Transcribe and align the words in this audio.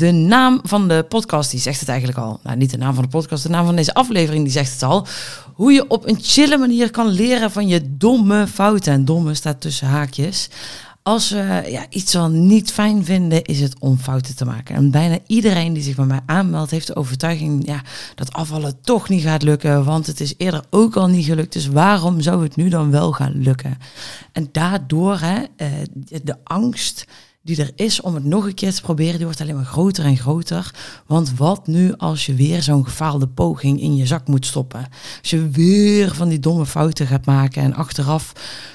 De 0.00 0.10
naam 0.12 0.60
van 0.62 0.88
de 0.88 1.04
podcast 1.08 1.50
die 1.50 1.60
zegt 1.60 1.80
het 1.80 1.88
eigenlijk 1.88 2.18
al. 2.18 2.40
Nou, 2.42 2.56
niet 2.56 2.70
de 2.70 2.76
naam 2.76 2.94
van 2.94 3.02
de 3.02 3.10
podcast, 3.10 3.42
de 3.42 3.48
naam 3.48 3.64
van 3.64 3.76
deze 3.76 3.94
aflevering 3.94 4.42
die 4.42 4.52
zegt 4.52 4.72
het 4.72 4.82
al. 4.82 5.06
Hoe 5.54 5.72
je 5.72 5.88
op 5.88 6.08
een 6.08 6.18
chille 6.20 6.58
manier 6.58 6.90
kan 6.90 7.08
leren 7.08 7.50
van 7.50 7.68
je 7.68 7.96
domme 7.96 8.46
fouten. 8.46 8.92
En 8.92 9.04
domme 9.04 9.34
staat 9.34 9.60
tussen 9.60 9.86
haakjes. 9.86 10.48
Als 11.02 11.30
we 11.30 11.66
ja, 11.68 11.86
iets 11.90 12.16
al 12.16 12.28
niet 12.28 12.72
fijn 12.72 13.04
vinden, 13.04 13.44
is 13.44 13.60
het 13.60 13.74
om 13.78 13.98
fouten 13.98 14.36
te 14.36 14.44
maken. 14.44 14.74
En 14.74 14.90
bijna 14.90 15.18
iedereen 15.26 15.72
die 15.72 15.82
zich 15.82 15.96
bij 15.96 16.04
mij 16.04 16.20
aanmeldt, 16.26 16.70
heeft 16.70 16.86
de 16.86 16.96
overtuiging 16.96 17.66
ja, 17.66 17.82
dat 18.14 18.32
afvallen 18.32 18.80
toch 18.80 19.08
niet 19.08 19.22
gaat 19.22 19.42
lukken. 19.42 19.84
Want 19.84 20.06
het 20.06 20.20
is 20.20 20.34
eerder 20.36 20.64
ook 20.70 20.96
al 20.96 21.06
niet 21.06 21.24
gelukt. 21.24 21.52
Dus 21.52 21.66
waarom 21.66 22.20
zou 22.20 22.42
het 22.42 22.56
nu 22.56 22.68
dan 22.68 22.90
wel 22.90 23.12
gaan 23.12 23.42
lukken? 23.42 23.78
En 24.32 24.48
daardoor 24.52 25.18
hè, 25.18 25.44
eh, 25.56 25.68
de 26.22 26.36
angst 26.44 27.06
die 27.42 27.60
er 27.60 27.72
is 27.74 28.00
om 28.00 28.14
het 28.14 28.24
nog 28.24 28.46
een 28.46 28.54
keer 28.54 28.74
te 28.74 28.82
proberen, 28.82 29.16
die 29.16 29.24
wordt 29.24 29.40
alleen 29.40 29.54
maar 29.54 29.64
groter 29.64 30.04
en 30.04 30.16
groter. 30.16 30.74
Want 31.06 31.36
wat 31.36 31.66
nu 31.66 31.94
als 31.96 32.26
je 32.26 32.34
weer 32.34 32.62
zo'n 32.62 32.84
gefaalde 32.84 33.28
poging 33.28 33.80
in 33.80 33.96
je 33.96 34.06
zak 34.06 34.28
moet 34.28 34.46
stoppen? 34.46 34.88
Als 35.20 35.30
je 35.30 35.48
weer 35.48 36.14
van 36.14 36.28
die 36.28 36.38
domme 36.38 36.66
fouten 36.66 37.06
gaat 37.06 37.26
maken 37.26 37.62
en 37.62 37.74
achteraf, 37.74 38.32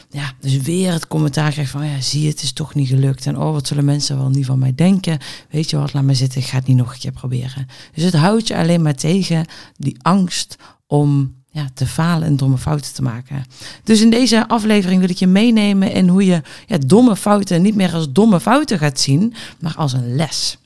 ja, 0.10 0.34
dus 0.40 0.58
weer 0.58 0.92
het 0.92 1.08
commentaar 1.08 1.52
krijgt 1.52 1.72
van, 1.72 1.86
ja, 1.86 2.02
zie 2.02 2.28
het 2.28 2.42
is 2.42 2.54
toch 2.54 2.74
niet 2.74 2.88
gelukt. 2.88 3.26
En 3.26 3.38
oh, 3.38 3.52
wat 3.52 3.68
zullen 3.68 3.86
mensen 3.86 4.18
wel 4.18 4.30
niet 4.30 4.46
van 4.46 4.60
mij 4.60 4.76
denken? 4.76 5.20
Weet 5.50 5.70
je 5.70 5.78
wat, 5.78 5.94
laat 5.94 6.04
me 6.04 6.14
zitten, 6.14 6.42
ik 6.42 6.48
ga 6.48 6.58
het 6.58 6.68
niet 6.68 6.78
nog 6.78 6.94
een 6.94 7.00
keer 7.00 7.12
proberen. 7.12 7.68
Dus 7.94 8.04
het 8.04 8.14
houdt 8.14 8.48
je 8.48 8.58
alleen 8.58 8.82
maar 8.82 8.96
tegen 8.96 9.46
die 9.78 9.98
angst 10.02 10.56
om 10.88 11.36
ja, 11.56 11.70
te 11.74 11.88
falen 11.88 12.28
en 12.28 12.36
domme 12.36 12.58
fouten 12.58 12.94
te 12.94 13.02
maken. 13.02 13.46
Dus 13.84 14.02
in 14.02 14.10
deze 14.10 14.48
aflevering 14.48 15.00
wil 15.00 15.10
ik 15.10 15.18
je 15.18 15.28
meenemen 15.28 15.92
in 15.92 16.08
hoe 16.08 16.26
je 16.26 16.42
ja, 16.66 16.78
domme 16.78 17.16
fouten 17.16 17.62
niet 17.62 17.76
meer 17.76 17.94
als 17.94 18.12
domme 18.12 18.40
fouten 18.40 18.80
gaat 18.80 19.00
zien, 19.00 19.34
maar 19.60 19.76
als 19.76 19.94
een 19.94 20.16
les. 20.16 20.58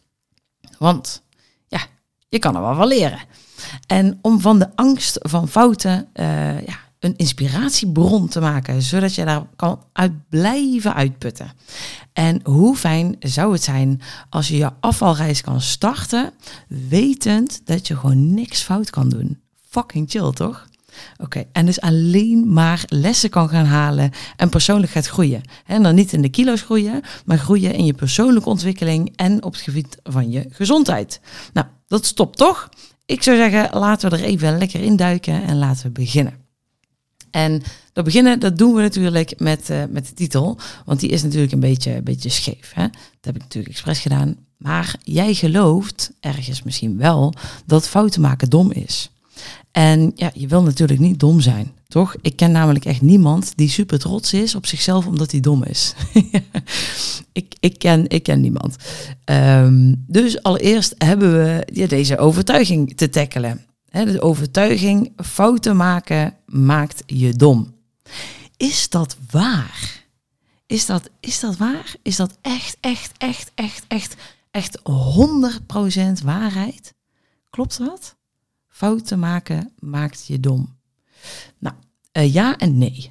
Want 0.77 1.21
ja, 1.67 1.79
je 2.29 2.39
kan 2.39 2.55
er 2.55 2.61
wel 2.61 2.75
van 2.75 2.87
leren. 2.87 3.19
En 3.87 4.19
om 4.21 4.41
van 4.41 4.59
de 4.59 4.69
angst 4.75 5.17
van 5.21 5.47
fouten 5.47 6.07
uh, 6.13 6.61
ja, 6.61 6.79
een 6.99 7.17
inspiratiebron 7.17 8.27
te 8.27 8.39
maken, 8.39 8.81
zodat 8.81 9.15
je 9.15 9.25
daar 9.25 9.45
kan 9.55 9.83
uit 9.93 10.29
blijven 10.29 10.93
uitputten. 10.93 11.51
En 12.13 12.39
hoe 12.43 12.75
fijn 12.75 13.15
zou 13.19 13.53
het 13.53 13.63
zijn 13.63 14.01
als 14.29 14.47
je 14.47 14.57
je 14.57 14.71
afvalreis 14.79 15.41
kan 15.41 15.61
starten, 15.61 16.33
wetend 16.67 17.61
dat 17.65 17.87
je 17.87 17.95
gewoon 17.95 18.33
niks 18.33 18.61
fout 18.61 18.89
kan 18.89 19.09
doen. 19.09 19.39
Fucking 19.69 20.09
chill, 20.09 20.31
toch? 20.31 20.68
Oké, 21.17 21.43
en 21.51 21.65
dus 21.65 21.81
alleen 21.81 22.53
maar 22.53 22.83
lessen 22.87 23.29
kan 23.29 23.49
gaan 23.49 23.65
halen 23.65 24.11
en 24.35 24.49
persoonlijk 24.49 24.91
gaat 24.91 25.07
groeien. 25.07 25.41
En 25.65 25.83
dan 25.83 25.95
niet 25.95 26.13
in 26.13 26.21
de 26.21 26.29
kilo's 26.29 26.61
groeien, 26.61 27.01
maar 27.25 27.37
groeien 27.37 27.73
in 27.73 27.85
je 27.85 27.93
persoonlijke 27.93 28.49
ontwikkeling 28.49 29.13
en 29.15 29.43
op 29.43 29.53
het 29.53 29.61
gebied 29.61 29.97
van 30.03 30.31
je 30.31 30.45
gezondheid. 30.49 31.19
Nou, 31.53 31.67
dat 31.87 32.05
stopt 32.05 32.37
toch? 32.37 32.69
Ik 33.05 33.23
zou 33.23 33.37
zeggen, 33.37 33.79
laten 33.79 34.09
we 34.09 34.17
er 34.17 34.23
even 34.23 34.57
lekker 34.57 34.81
in 34.81 34.95
duiken 34.95 35.43
en 35.43 35.57
laten 35.57 35.83
we 35.83 35.91
beginnen. 35.91 36.33
En 37.31 37.61
dat 37.93 38.03
beginnen, 38.03 38.39
dat 38.39 38.57
doen 38.57 38.73
we 38.73 38.81
natuurlijk 38.81 39.39
met, 39.39 39.69
uh, 39.69 39.83
met 39.89 40.07
de 40.07 40.13
titel, 40.13 40.57
want 40.85 40.99
die 40.99 41.09
is 41.09 41.23
natuurlijk 41.23 41.51
een 41.51 41.59
beetje, 41.59 41.95
een 41.95 42.03
beetje 42.03 42.29
scheef. 42.29 42.71
Hè? 42.73 42.83
Dat 42.83 43.21
heb 43.21 43.35
ik 43.35 43.41
natuurlijk 43.41 43.73
expres 43.73 43.99
gedaan. 43.99 44.35
Maar 44.57 44.95
jij 45.03 45.33
gelooft 45.33 46.11
ergens 46.19 46.63
misschien 46.63 46.97
wel 46.97 47.33
dat 47.65 47.87
fouten 47.87 48.21
maken 48.21 48.49
dom 48.49 48.71
is. 48.71 49.11
En 49.71 50.11
ja, 50.15 50.31
je 50.33 50.47
wil 50.47 50.63
natuurlijk 50.63 50.99
niet 50.99 51.19
dom 51.19 51.41
zijn, 51.41 51.71
toch? 51.87 52.15
Ik 52.21 52.35
ken 52.35 52.51
namelijk 52.51 52.85
echt 52.85 53.01
niemand 53.01 53.53
die 53.55 53.69
super 53.69 53.99
trots 53.99 54.33
is 54.33 54.55
op 54.55 54.65
zichzelf 54.65 55.05
omdat 55.05 55.31
hij 55.31 55.39
dom 55.39 55.63
is. 55.63 55.93
ik, 57.31 57.55
ik, 57.59 57.79
ken, 57.79 58.09
ik 58.09 58.23
ken 58.23 58.41
niemand. 58.41 58.75
Um, 59.25 60.03
dus 60.07 60.43
allereerst 60.43 60.95
hebben 60.97 61.33
we 61.33 61.67
ja, 61.73 61.87
deze 61.87 62.17
overtuiging 62.17 62.97
te 62.97 63.09
tackelen. 63.09 63.65
De 63.91 64.21
overtuiging, 64.21 65.11
fouten 65.15 65.75
maken 65.75 66.33
maakt 66.45 67.03
je 67.05 67.33
dom. 67.33 67.73
Is 68.57 68.89
dat 68.89 69.17
waar? 69.31 70.05
Is 70.65 70.85
dat, 70.85 71.09
is 71.19 71.39
dat 71.39 71.57
waar? 71.57 71.95
Is 72.01 72.15
dat 72.15 72.37
echt, 72.41 72.77
echt, 72.79 73.11
echt, 73.17 73.51
echt, 73.55 73.83
echt, 73.87 74.15
echt 74.51 74.79
100% 74.79 76.23
waarheid? 76.23 76.93
Klopt 77.49 77.77
dat? 77.77 78.15
Fouten 78.79 79.19
maken 79.19 79.71
maakt 79.79 80.27
je 80.27 80.39
dom. 80.39 80.77
Nou, 81.57 81.75
uh, 82.17 82.33
ja 82.33 82.57
en 82.57 82.77
nee. 82.77 83.09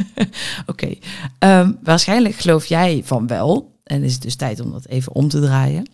Oké, 0.66 0.94
ehm, 1.38 1.72
waarschijnlijk 1.82 2.34
geloof 2.34 2.66
jij 2.66 3.02
van 3.04 3.26
wel. 3.26 3.78
En 3.82 4.02
is 4.02 4.12
het 4.12 4.22
dus 4.22 4.34
tijd 4.34 4.60
om 4.60 4.70
dat 4.70 4.86
even 4.86 5.14
om 5.14 5.28
te 5.28 5.40
draaien. 5.40 5.90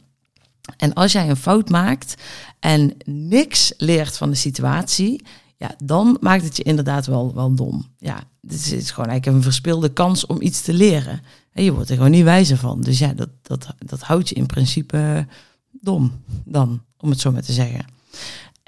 En 0.76 0.93
als 0.93 1.12
jij 1.12 1.28
een 1.28 1.37
fout 1.37 1.69
maakt 1.69 2.15
en 2.60 2.97
niks 3.04 3.72
leert 3.76 4.16
van 4.16 4.31
de 4.31 4.37
situatie, 4.37 5.22
ja, 5.56 5.75
dan 5.84 6.16
maakt 6.20 6.44
het 6.44 6.56
je 6.56 6.62
inderdaad 6.62 7.06
wel, 7.06 7.34
wel 7.34 7.54
dom. 7.54 7.87
Ja, 7.99 8.22
het 8.41 8.72
is 8.72 8.91
gewoon 8.91 9.10
eigenlijk 9.10 9.37
een 9.37 9.50
verspilde 9.50 9.93
kans 9.93 10.26
om 10.26 10.43
iets 10.43 10.60
te 10.60 10.72
leren. 10.72 11.20
En 11.53 11.65
je 11.65 11.72
wordt 11.72 11.91
er 11.91 11.97
gewoon 11.97 12.10
niet 12.10 12.25
wijzer 12.25 12.56
van. 12.56 12.81
Dus 12.81 12.99
ja, 12.99 13.12
dat, 13.12 13.31
dat, 13.43 13.75
dat 13.78 14.00
houdt 14.00 14.28
je 14.28 14.34
in 14.34 14.47
principe 14.47 15.26
dom 15.70 16.12
dan, 16.44 16.82
om 16.99 17.10
het 17.10 17.20
zo 17.20 17.32
maar 17.32 17.43
te 17.43 17.53
zeggen. 17.53 17.99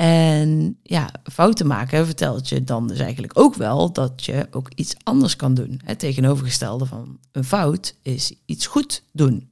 En 0.02 0.78
ja, 0.82 1.10
fouten 1.32 1.66
maken 1.66 2.06
vertelt 2.06 2.48
je 2.48 2.64
dan 2.64 2.88
dus 2.88 2.98
eigenlijk 2.98 3.38
ook 3.38 3.54
wel 3.54 3.92
dat 3.92 4.24
je 4.24 4.46
ook 4.50 4.68
iets 4.74 4.94
anders 5.02 5.36
kan 5.36 5.54
doen. 5.54 5.80
Het 5.84 5.98
tegenovergestelde 5.98 6.86
van 6.86 7.18
een 7.32 7.44
fout 7.44 7.94
is 8.02 8.32
iets 8.44 8.66
goed 8.66 9.02
doen. 9.12 9.50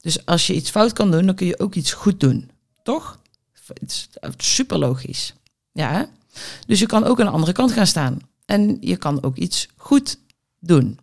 Dus 0.00 0.26
als 0.26 0.46
je 0.46 0.54
iets 0.54 0.70
fout 0.70 0.92
kan 0.92 1.10
doen, 1.10 1.26
dan 1.26 1.34
kun 1.34 1.46
je 1.46 1.58
ook 1.58 1.74
iets 1.74 1.92
goed 1.92 2.20
doen. 2.20 2.50
Toch? 2.82 3.20
Het 3.52 3.82
is 3.82 4.08
super 4.36 4.78
logisch. 4.78 5.34
Ja? 5.72 6.08
Dus 6.66 6.78
je 6.78 6.86
kan 6.86 7.04
ook 7.04 7.20
aan 7.20 7.26
de 7.26 7.32
andere 7.32 7.52
kant 7.52 7.72
gaan 7.72 7.86
staan. 7.86 8.18
En 8.44 8.76
je 8.80 8.96
kan 8.96 9.22
ook 9.22 9.36
iets 9.36 9.68
goed 9.76 10.18
doen. 10.58 10.98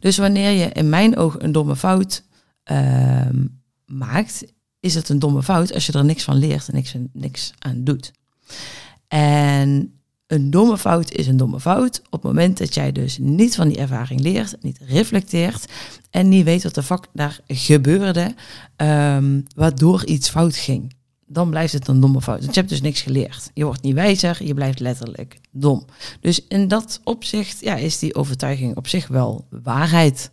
Dus 0.00 0.16
wanneer 0.16 0.50
je 0.50 0.68
in 0.72 0.88
mijn 0.88 1.16
ogen 1.16 1.44
een 1.44 1.52
domme 1.52 1.76
fout 1.76 2.22
uh, 2.70 3.28
maakt, 3.86 4.44
is 4.86 4.94
het 4.94 5.08
een 5.08 5.18
domme 5.18 5.42
fout 5.42 5.74
als 5.74 5.86
je 5.86 5.92
er 5.92 6.04
niks 6.04 6.24
van 6.24 6.36
leert 6.36 6.68
en 6.68 6.74
niks, 6.74 6.94
niks 7.12 7.52
aan 7.58 7.84
doet. 7.84 8.12
En 9.08 9.92
een 10.26 10.50
domme 10.50 10.78
fout 10.78 11.12
is 11.12 11.26
een 11.26 11.36
domme 11.36 11.60
fout 11.60 12.02
op 12.04 12.12
het 12.12 12.22
moment 12.22 12.58
dat 12.58 12.74
jij 12.74 12.92
dus 12.92 13.18
niet 13.18 13.54
van 13.54 13.68
die 13.68 13.78
ervaring 13.78 14.20
leert, 14.20 14.56
niet 14.60 14.78
reflecteert 14.88 15.66
en 16.10 16.28
niet 16.28 16.44
weet 16.44 16.62
wat 16.62 16.74
de 16.74 16.82
fuck 16.82 17.06
daar 17.12 17.40
gebeurde, 17.46 18.34
um, 18.76 19.44
waardoor 19.54 20.04
iets 20.04 20.28
fout 20.28 20.56
ging. 20.56 20.94
Dan 21.26 21.50
blijft 21.50 21.72
het 21.72 21.88
een 21.88 22.00
domme 22.00 22.22
fout. 22.22 22.40
Want 22.40 22.54
je 22.54 22.60
hebt 22.60 22.72
dus 22.72 22.80
niks 22.80 23.00
geleerd. 23.02 23.50
Je 23.54 23.64
wordt 23.64 23.82
niet 23.82 23.94
wijzer, 23.94 24.44
je 24.44 24.54
blijft 24.54 24.80
letterlijk 24.80 25.40
dom. 25.50 25.84
Dus 26.20 26.46
in 26.48 26.68
dat 26.68 27.00
opzicht 27.04 27.60
ja, 27.60 27.74
is 27.74 27.98
die 27.98 28.14
overtuiging 28.14 28.76
op 28.76 28.88
zich 28.88 29.08
wel 29.08 29.46
waarheid. 29.50 30.30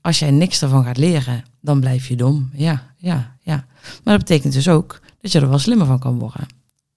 Als 0.00 0.18
jij 0.18 0.30
niks 0.30 0.62
ervan 0.62 0.84
gaat 0.84 0.96
leren, 0.96 1.44
dan 1.60 1.80
blijf 1.80 2.08
je 2.08 2.16
dom. 2.16 2.50
Ja, 2.52 2.94
ja, 2.96 3.36
ja. 3.42 3.66
Maar 4.04 4.18
dat 4.18 4.26
betekent 4.26 4.52
dus 4.52 4.68
ook 4.68 5.00
dat 5.20 5.32
je 5.32 5.40
er 5.40 5.48
wel 5.48 5.58
slimmer 5.58 5.86
van 5.86 5.98
kan 5.98 6.18
worden. 6.18 6.46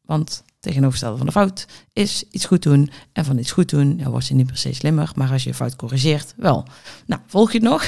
Want 0.01 0.43
tegenovergestelde 0.59 1.17
van 1.17 1.25
de 1.25 1.31
fout 1.31 1.67
is 1.93 2.23
iets 2.31 2.45
goed 2.45 2.63
doen. 2.63 2.91
En 3.13 3.25
van 3.25 3.38
iets 3.38 3.51
goed 3.51 3.69
doen 3.69 3.97
ja, 3.97 4.09
word 4.09 4.27
je 4.27 4.33
niet 4.33 4.47
per 4.47 4.57
se 4.57 4.73
slimmer. 4.73 5.11
Maar 5.15 5.31
als 5.31 5.43
je 5.43 5.53
fout 5.53 5.75
corrigeert, 5.75 6.33
wel. 6.38 6.65
Nou, 7.05 7.21
volg 7.27 7.51
je 7.51 7.57
het 7.57 7.67
nog? 7.67 7.83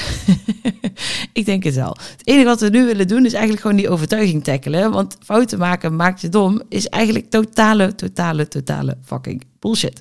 ik 1.32 1.44
denk 1.44 1.64
het 1.64 1.74
wel. 1.74 1.96
Het 2.10 2.26
enige 2.26 2.44
wat 2.44 2.60
we 2.60 2.68
nu 2.68 2.86
willen 2.86 3.08
doen 3.08 3.24
is 3.24 3.32
eigenlijk 3.32 3.62
gewoon 3.62 3.76
die 3.76 3.88
overtuiging 3.88 4.44
tackelen. 4.44 4.90
Want 4.90 5.16
fouten 5.22 5.58
maken 5.58 5.96
maakt 5.96 6.20
je 6.20 6.28
dom 6.28 6.62
is 6.68 6.88
eigenlijk 6.88 7.30
totale, 7.30 7.94
totale, 7.94 8.48
totale 8.48 8.96
fucking 9.04 9.44
bullshit. 9.64 9.98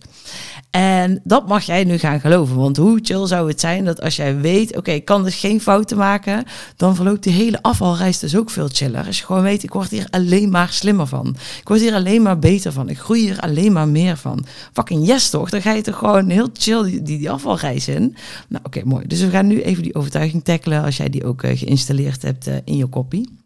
En 0.69 1.21
dat 1.23 1.47
mag 1.47 1.63
jij 1.63 1.83
nu 1.83 1.97
gaan 1.97 2.19
geloven. 2.19 2.55
Want 2.55 2.77
hoe 2.77 2.99
chill 3.01 3.27
zou 3.27 3.47
het 3.47 3.59
zijn 3.59 3.85
dat 3.85 4.01
als 4.01 4.15
jij 4.15 4.37
weet, 4.39 4.77
oké, 4.77 4.91
ik 4.91 5.05
kan 5.05 5.23
dus 5.23 5.35
geen 5.35 5.61
fouten 5.61 5.97
maken, 5.97 6.43
dan 6.75 6.95
verloopt 6.95 7.23
die 7.23 7.33
hele 7.33 7.61
afvalreis 7.61 8.19
dus 8.19 8.35
ook 8.35 8.49
veel 8.49 8.67
chiller. 8.71 9.05
Als 9.05 9.19
je 9.19 9.25
gewoon 9.25 9.41
weet, 9.41 9.63
ik 9.63 9.73
word 9.73 9.89
hier 9.89 10.07
alleen 10.09 10.49
maar 10.49 10.69
slimmer 10.69 11.07
van. 11.07 11.35
Ik 11.59 11.67
word 11.67 11.79
hier 11.79 11.93
alleen 11.93 12.21
maar 12.21 12.39
beter 12.39 12.71
van. 12.71 12.89
Ik 12.89 12.99
groei 12.99 13.21
hier 13.21 13.39
alleen 13.39 13.71
maar 13.71 13.87
meer 13.93 14.17
van. 14.17 14.45
Fucking 14.73 15.07
yes 15.07 15.29
toch? 15.29 15.49
Dan 15.49 15.61
ga 15.61 15.71
je 15.71 15.81
toch 15.81 15.97
gewoon 15.97 16.29
heel 16.29 16.49
chill 16.53 16.83
die, 16.83 17.01
die, 17.01 17.17
die 17.17 17.29
afvalreis 17.29 17.87
in. 17.87 18.15
Nou 18.47 18.63
oké, 18.65 18.81
mooi. 18.85 19.07
Dus 19.07 19.21
we 19.21 19.29
gaan 19.29 19.47
nu 19.47 19.61
even 19.61 19.83
die 19.83 19.95
overtuiging 19.95 20.43
tackelen 20.43 20.83
als 20.83 20.97
jij 20.97 21.09
die 21.09 21.25
ook 21.25 21.43
uh, 21.43 21.57
geïnstalleerd 21.57 22.21
hebt 22.21 22.47
uh, 22.47 22.55
in 22.63 22.77
je 22.77 22.85
kopie. 22.85 23.41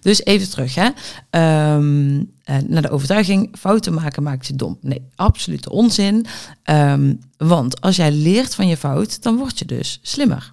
Dus 0.00 0.24
even 0.24 0.50
terug, 0.50 0.74
hè. 0.74 0.88
Ehm, 1.30 2.22
eh, 2.42 2.56
naar 2.66 2.82
de 2.82 2.90
overtuiging, 2.90 3.56
fouten 3.58 3.94
maken 3.94 4.22
maakt 4.22 4.46
je 4.46 4.54
dom. 4.54 4.78
Nee, 4.80 5.06
absolute 5.14 5.70
onzin. 5.70 6.26
Ehm, 6.62 7.14
want 7.36 7.80
als 7.80 7.96
jij 7.96 8.12
leert 8.12 8.54
van 8.54 8.66
je 8.66 8.76
fout, 8.76 9.22
dan 9.22 9.36
word 9.36 9.58
je 9.58 9.64
dus 9.64 9.98
slimmer. 10.02 10.52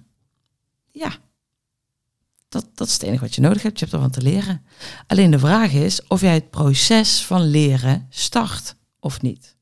Ja, 0.90 1.12
dat, 2.52 2.66
dat 2.74 2.86
is 2.86 2.92
het 2.92 3.02
enige 3.02 3.20
wat 3.20 3.34
je 3.34 3.40
nodig 3.40 3.62
hebt. 3.62 3.78
Je 3.78 3.84
hebt 3.84 3.96
ervan 3.96 4.10
te 4.10 4.22
leren. 4.22 4.62
Alleen 5.06 5.30
de 5.30 5.38
vraag 5.38 5.72
is 5.72 6.06
of 6.06 6.20
jij 6.20 6.34
het 6.34 6.50
proces 6.50 7.24
van 7.24 7.50
leren 7.50 8.06
start 8.10 8.76
of 9.02 9.22
niet. 9.22 9.56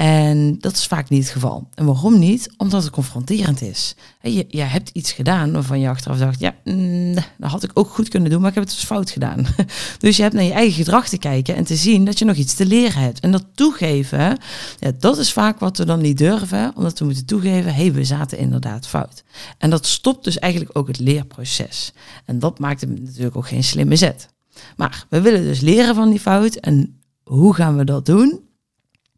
En 0.00 0.58
dat 0.58 0.72
is 0.72 0.86
vaak 0.86 1.08
niet 1.08 1.22
het 1.22 1.32
geval. 1.32 1.68
En 1.74 1.84
waarom 1.84 2.18
niet? 2.18 2.48
Omdat 2.56 2.82
het 2.82 2.92
confronterend 2.92 3.62
is. 3.62 3.94
Je, 4.22 4.44
je 4.48 4.62
hebt 4.62 4.88
iets 4.88 5.12
gedaan 5.12 5.52
waarvan 5.52 5.80
je 5.80 5.88
achteraf 5.88 6.18
dacht, 6.18 6.40
ja, 6.40 6.54
mm, 6.64 7.14
dat 7.14 7.50
had 7.50 7.62
ik 7.62 7.70
ook 7.74 7.88
goed 7.88 8.08
kunnen 8.08 8.30
doen, 8.30 8.40
maar 8.40 8.48
ik 8.48 8.54
heb 8.54 8.64
het 8.64 8.72
dus 8.72 8.84
fout 8.84 9.10
gedaan. 9.10 9.46
Dus 9.98 10.16
je 10.16 10.22
hebt 10.22 10.34
naar 10.34 10.44
je 10.44 10.52
eigen 10.52 10.74
gedrag 10.74 11.08
te 11.08 11.18
kijken 11.18 11.54
en 11.54 11.64
te 11.64 11.76
zien 11.76 12.04
dat 12.04 12.18
je 12.18 12.24
nog 12.24 12.36
iets 12.36 12.54
te 12.54 12.66
leren 12.66 13.02
hebt. 13.02 13.20
En 13.20 13.32
dat 13.32 13.44
toegeven, 13.54 14.38
ja, 14.78 14.92
dat 14.98 15.18
is 15.18 15.32
vaak 15.32 15.58
wat 15.58 15.78
we 15.78 15.84
dan 15.84 16.00
niet 16.00 16.18
durven, 16.18 16.72
omdat 16.76 16.98
we 16.98 17.04
moeten 17.04 17.26
toegeven, 17.26 17.74
hé, 17.74 17.82
hey, 17.82 17.92
we 17.92 18.04
zaten 18.04 18.38
inderdaad 18.38 18.86
fout. 18.86 19.22
En 19.58 19.70
dat 19.70 19.86
stopt 19.86 20.24
dus 20.24 20.38
eigenlijk 20.38 20.78
ook 20.78 20.86
het 20.86 20.98
leerproces. 20.98 21.92
En 22.24 22.38
dat 22.38 22.58
maakt 22.58 22.80
het 22.80 23.00
natuurlijk 23.00 23.36
ook 23.36 23.48
geen 23.48 23.64
slimme 23.64 23.96
zet. 23.96 24.28
Maar 24.76 25.06
we 25.08 25.20
willen 25.20 25.42
dus 25.42 25.60
leren 25.60 25.94
van 25.94 26.10
die 26.10 26.20
fout. 26.20 26.54
En 26.54 26.99
hoe 27.30 27.54
gaan 27.54 27.76
we 27.76 27.84
dat 27.84 28.06
doen? 28.06 28.40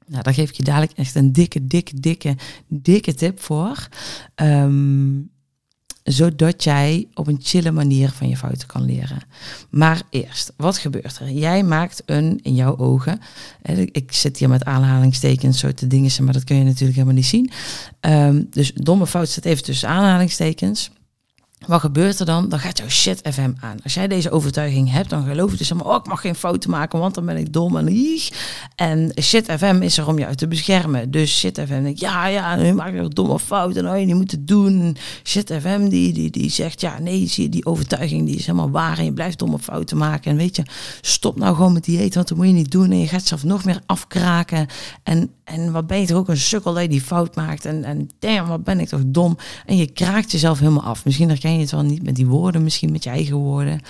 Nou, 0.07 0.23
daar 0.23 0.35
geef 0.35 0.49
ik 0.49 0.57
je 0.57 0.63
dadelijk 0.63 0.93
echt 0.93 1.15
een 1.15 1.33
dikke, 1.33 1.67
dikke, 1.67 2.01
dikke, 2.01 2.37
dikke 2.69 3.15
tip 3.15 3.41
voor. 3.41 3.89
Ehm, 4.35 5.21
zodat 6.03 6.65
jij 6.65 7.09
op 7.15 7.27
een 7.27 7.39
chille 7.43 7.71
manier 7.71 8.11
van 8.11 8.29
je 8.29 8.37
fouten 8.37 8.69
kan 8.69 8.85
leren. 8.85 9.23
Maar 9.71 10.03
eerst, 10.11 10.53
wat 10.57 10.79
gebeurt 10.79 11.19
er? 11.19 11.31
Jij 11.31 11.63
maakt 11.63 12.03
een, 12.07 12.41
in 12.43 12.55
jouw 12.55 12.77
ogen, 12.77 13.21
ik 13.93 14.13
zit 14.13 14.39
hier 14.39 14.49
met 14.49 14.65
aanhalingstekens, 14.65 15.59
soorten 15.59 15.89
dingen, 15.89 16.25
maar 16.25 16.33
dat 16.33 16.45
kun 16.45 16.57
je 16.57 16.65
natuurlijk 16.65 16.95
helemaal 16.95 17.15
niet 17.15 17.27
zien. 17.27 17.51
Um, 18.01 18.47
dus 18.51 18.73
domme 18.73 19.07
fout 19.07 19.29
staat 19.29 19.45
even 19.45 19.65
tussen 19.65 19.89
aanhalingstekens. 19.89 20.91
Wat 21.67 21.81
gebeurt 21.81 22.19
er 22.19 22.27
dan? 22.27 22.49
Dan 22.49 22.59
gaat 22.59 22.79
jouw 22.79 22.89
shit 22.89 23.21
FM 23.33 23.53
aan. 23.61 23.77
Als 23.83 23.95
jij 23.95 24.09
deze 24.09 24.31
overtuiging 24.31 24.91
hebt, 24.91 25.11
dan 25.11 25.25
geloof 25.25 25.51
je 25.51 25.57
dus 25.57 25.73
allemaal, 25.73 25.93
oh, 25.93 25.99
ik 25.99 26.07
mag 26.07 26.21
geen 26.21 26.35
fouten 26.35 26.71
maken, 26.71 26.99
want 26.99 27.15
dan 27.15 27.27
ben 27.27 27.37
ik 27.37 27.53
dom 27.53 27.77
en 27.77 27.85
lieg. 27.85 28.31
En 28.77 29.13
shit 29.21 29.53
FM 29.59 29.79
is 29.81 29.99
er 29.99 30.07
om 30.07 30.19
jou 30.19 30.35
te 30.35 30.49
beschermen. 30.49 31.11
Dus 31.11 31.39
shit 31.39 31.61
FM 31.67 31.83
denkt, 31.83 32.01
ja, 32.01 32.27
ja, 32.27 32.57
nu 32.57 32.73
maak 32.73 32.95
je 32.95 33.09
domme 33.09 33.39
fout 33.39 33.77
en 33.77 33.89
oh, 33.89 33.99
je 33.99 34.05
niet 34.05 34.15
moeten 34.15 34.47
doen. 34.47 34.97
Shit 35.25 35.55
FM 35.61 35.89
die, 35.89 36.13
die, 36.13 36.31
die 36.31 36.51
zegt, 36.51 36.81
ja, 36.81 36.99
nee, 36.99 37.27
zie 37.27 37.45
je, 37.45 37.49
die 37.49 37.67
overtuiging 37.67 38.27
die 38.27 38.37
is 38.37 38.47
helemaal 38.47 38.71
waar 38.71 38.99
en 38.99 39.05
je 39.05 39.13
blijft 39.13 39.39
domme 39.39 39.59
fouten 39.59 39.97
maken. 39.97 40.31
En 40.31 40.37
weet 40.37 40.57
je, 40.57 40.63
stop 41.01 41.39
nou 41.39 41.55
gewoon 41.55 41.73
met 41.73 41.85
dieet, 41.85 42.15
want 42.15 42.29
dat 42.29 42.37
moet 42.37 42.47
je 42.47 42.53
niet 42.53 42.71
doen. 42.71 42.91
En 42.91 42.99
je 42.99 43.09
gaat 43.09 43.27
zelf 43.27 43.45
nog 43.45 43.65
meer 43.65 43.81
afkraken. 43.87 44.67
En, 45.03 45.31
en 45.45 45.73
wat 45.73 45.87
ben 45.87 46.01
je 46.01 46.07
toch 46.07 46.17
ook 46.19 46.29
een 46.29 46.37
sukkel 46.37 46.73
dat 46.73 46.83
je 46.83 46.89
die 46.89 47.01
fout 47.01 47.37
maakt. 47.37 47.65
En, 47.65 47.85
en 47.85 48.09
damn, 48.19 48.49
wat 48.49 48.65
ben 48.65 48.81
ik 48.81 48.89
toch 48.89 49.03
dom. 49.07 49.37
En 49.67 49.77
je 49.77 49.87
kraakt 49.87 50.33
jezelf 50.33 50.59
helemaal 50.59 50.83
af. 50.83 51.05
Misschien 51.05 51.29
herken 51.29 51.52
je 51.55 51.61
het 51.61 51.71
wel 51.71 51.83
niet 51.83 52.03
met 52.03 52.17
die 52.17 52.27
woorden, 52.27 52.63
misschien 52.63 52.93
met 52.93 53.05
je 53.05 53.11
eigen 53.11 53.37
woorden. 53.37 53.81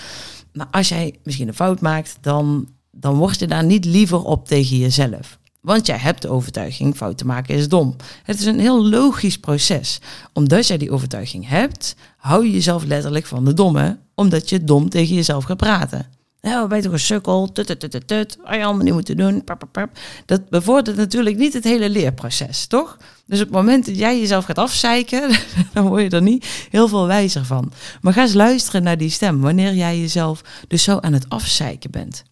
Maar 0.53 0.67
als 0.71 0.89
jij 0.89 1.15
misschien 1.25 1.49
een 1.49 1.55
fout 1.55 1.81
maakt, 1.81 2.19
dan, 2.21 2.69
dan 2.91 3.15
word 3.15 3.39
je 3.39 3.47
daar 3.47 3.65
niet 3.65 3.85
liever 3.85 4.25
op 4.25 4.47
tegen 4.47 4.77
jezelf. 4.77 5.39
Want 5.61 5.87
jij 5.87 5.99
hebt 5.99 6.23
de 6.23 6.29
overtuiging, 6.29 6.97
fouten 6.97 7.27
maken 7.27 7.55
is 7.55 7.69
dom. 7.69 7.97
Het 8.23 8.39
is 8.41 8.47
een 8.47 8.61
heel 8.61 8.89
logisch 8.89 9.39
proces. 9.39 10.01
Omdat 10.33 10.67
jij 10.67 10.79
die 10.79 10.91
overtuiging 10.91 11.49
hebt, 11.49 11.95
hou 12.17 12.45
je 12.45 12.53
jezelf 12.53 12.85
letterlijk 12.85 13.27
van 13.27 13.45
de 13.45 13.55
domme, 13.55 13.99
omdat 14.15 14.49
je 14.49 14.65
dom 14.65 14.89
tegen 14.89 15.15
jezelf 15.15 15.45
gaat 15.45 15.57
praten. 15.57 16.07
Ja, 16.45 16.67
ben 16.67 16.77
je 16.77 16.83
toch 16.83 16.93
een 16.93 16.99
sukkel, 16.99 17.53
tut, 17.53 17.67
tut, 17.67 17.91
tut, 17.91 18.07
tut, 18.07 18.39
je 18.51 18.65
allemaal 18.65 18.85
niet 18.85 18.93
moeten 18.93 19.17
doen. 19.17 19.45
Pap, 19.45 19.59
pap, 19.59 19.73
pap. 19.73 19.91
Dat 20.27 20.49
bevordert 20.49 20.97
natuurlijk 20.97 21.37
niet 21.37 21.53
het 21.53 21.65
hele 21.65 21.91
leerproces, 21.91 22.67
toch? 22.67 22.99
Dus 23.27 23.39
op 23.39 23.47
het 23.47 23.55
moment 23.55 23.87
dat 23.87 23.99
jij 23.99 24.19
jezelf 24.21 24.45
gaat 24.45 24.59
afzeiken, 24.59 25.31
dan 25.73 25.87
word 25.87 26.03
je 26.03 26.09
er 26.09 26.23
niet 26.23 26.67
heel 26.71 26.89
veel 26.89 27.07
wijzer 27.07 27.45
van. 27.45 27.73
Maar 28.01 28.13
ga 28.13 28.23
eens 28.23 28.33
luisteren 28.33 28.83
naar 28.83 28.99
die 28.99 29.11
stem, 29.11 29.41
wanneer 29.41 29.75
jij 29.75 29.99
jezelf 29.99 30.43
dus 30.69 30.83
zo 30.83 30.99
aan 30.99 31.13
het 31.13 31.29
afzeiken 31.29 31.91
bent. 31.91 32.23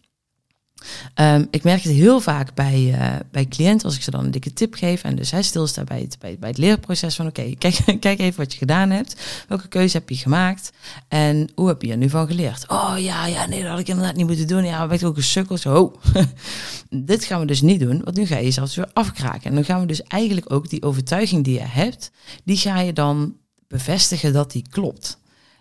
Um, 1.15 1.47
ik 1.51 1.63
merk 1.63 1.83
het 1.83 1.93
heel 1.93 2.21
vaak 2.21 2.55
bij, 2.55 2.81
uh, 2.81 3.17
bij 3.31 3.47
cliënten 3.47 3.87
als 3.87 3.97
ik 3.97 4.03
ze 4.03 4.11
dan 4.11 4.25
een 4.25 4.31
dikke 4.31 4.53
tip 4.53 4.75
geef 4.75 5.03
en 5.03 5.17
dus 5.17 5.31
hij 5.31 5.43
stilstaat 5.43 5.85
bij 5.85 6.01
het, 6.01 6.17
bij, 6.19 6.37
het 6.41 6.59
leerproces 6.59 7.15
van 7.15 7.27
oké, 7.27 7.55
kijk, 7.59 7.79
kijk 8.01 8.19
even 8.19 8.41
wat 8.41 8.53
je 8.53 8.59
gedaan 8.59 8.91
hebt. 8.91 9.45
Welke 9.49 9.69
keuze 9.69 9.97
heb 9.97 10.09
je 10.09 10.17
gemaakt 10.17 10.73
en 11.09 11.49
hoe 11.55 11.69
heb 11.69 11.83
je 11.83 11.91
er 11.91 11.97
nu 11.97 12.09
van 12.09 12.27
geleerd? 12.27 12.69
Oh 12.69 12.95
ja, 12.99 13.27
ja, 13.27 13.47
nee, 13.47 13.61
dat 13.61 13.71
had 13.71 13.79
ik 13.79 13.89
inderdaad 13.89 14.17
niet 14.17 14.27
moeten 14.27 14.47
doen. 14.47 14.65
Ja, 14.65 14.87
ben 14.87 14.97
ik 14.97 15.05
ook 15.05 15.17
een 15.17 15.23
sukkel? 15.23 15.57
Zo, 15.57 16.01
dit 16.91 17.25
gaan 17.25 17.41
we 17.41 17.47
dus 17.47 17.61
niet 17.61 17.81
doen, 17.81 18.01
want 18.05 18.17
nu 18.17 18.27
ga 18.27 18.37
je 18.37 18.45
jezelf 18.45 18.75
weer 18.75 18.91
afkraken. 18.93 19.43
En 19.43 19.55
dan 19.55 19.65
gaan 19.65 19.81
we 19.81 19.87
dus 19.87 20.03
eigenlijk 20.03 20.53
ook 20.53 20.69
die 20.71 20.83
overtuiging 20.83 21.45
die 21.45 21.55
je 21.55 21.67
hebt, 21.67 22.11
die 22.45 22.57
ga 22.57 22.81
je 22.81 22.93
dan 22.93 23.37
bevestigen 23.69 24.33
dat 24.33 24.53
die 24.53 24.65
klopt. 24.71 25.19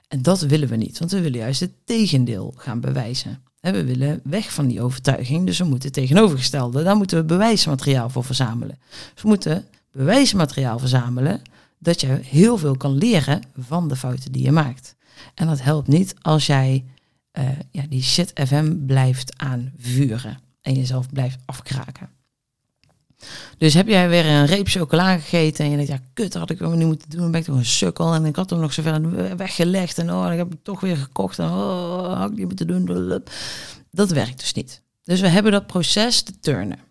En 0.07 0.21
dat 0.21 0.41
willen 0.41 0.67
we 0.67 0.75
niet, 0.75 0.99
want 0.99 1.11
we 1.11 1.21
willen 1.21 1.39
juist 1.39 1.59
het 1.59 1.71
tegendeel 1.85 2.53
gaan 2.57 2.79
bewijzen. 2.79 3.43
We 3.59 3.85
willen 3.85 4.19
weg 4.23 4.53
van 4.53 4.67
die 4.67 4.81
overtuiging, 4.81 5.45
dus 5.45 5.57
we 5.57 5.63
moeten 5.63 5.91
tegenovergestelde. 5.91 6.83
Daar 6.83 6.95
moeten 6.95 7.17
we 7.17 7.23
bewijsmateriaal 7.23 8.09
voor 8.09 8.23
verzamelen. 8.23 8.79
Dus 9.13 9.21
we 9.21 9.27
moeten 9.27 9.65
bewijsmateriaal 9.91 10.79
verzamelen 10.79 11.41
dat 11.79 12.01
je 12.01 12.07
heel 12.07 12.57
veel 12.57 12.77
kan 12.77 12.97
leren 12.97 13.41
van 13.57 13.87
de 13.87 13.95
fouten 13.95 14.31
die 14.31 14.43
je 14.43 14.51
maakt. 14.51 14.95
En 15.33 15.47
dat 15.47 15.61
helpt 15.61 15.87
niet 15.87 16.15
als 16.21 16.45
jij 16.45 16.85
uh, 17.33 17.49
ja, 17.71 17.83
die 17.89 18.03
shit 18.03 18.31
FM 18.47 18.85
blijft 18.85 19.37
aanvuren 19.37 20.39
en 20.61 20.73
jezelf 20.73 21.09
blijft 21.09 21.39
afkraken. 21.45 22.09
Dus 23.57 23.73
heb 23.73 23.87
jij 23.87 24.09
weer 24.09 24.25
een 24.25 24.45
reep 24.45 24.67
chocola 24.67 25.17
gegeten 25.17 25.65
en 25.65 25.71
je 25.71 25.77
denkt, 25.77 25.91
ja, 25.91 25.99
kut, 26.13 26.33
had 26.33 26.49
ik 26.49 26.59
wel 26.59 26.71
niet 26.71 26.87
moeten 26.87 27.09
doen. 27.09 27.21
Dan 27.21 27.31
ben 27.31 27.39
ik 27.39 27.45
toch 27.45 27.55
een 27.55 27.65
sukkel 27.65 28.13
en 28.13 28.25
ik 28.25 28.35
had 28.35 28.49
hem 28.49 28.59
nog 28.59 28.73
zo 28.73 28.81
ver 28.81 29.37
weggelegd 29.37 29.97
en 29.97 30.11
oh, 30.11 30.23
dan 30.23 30.37
heb 30.37 30.53
ik 30.53 30.59
toch 30.63 30.79
weer 30.79 30.97
gekocht 30.97 31.39
en 31.39 31.45
oh, 31.45 32.19
had 32.19 32.31
ik 32.31 32.37
niet 32.37 32.47
moeten 32.47 32.67
doen. 32.67 33.23
Dat 33.91 34.09
werkt 34.09 34.39
dus 34.39 34.53
niet. 34.53 34.81
Dus 35.03 35.21
we 35.21 35.27
hebben 35.27 35.51
dat 35.51 35.67
proces 35.67 36.21
te 36.21 36.39
turnen. 36.39 36.88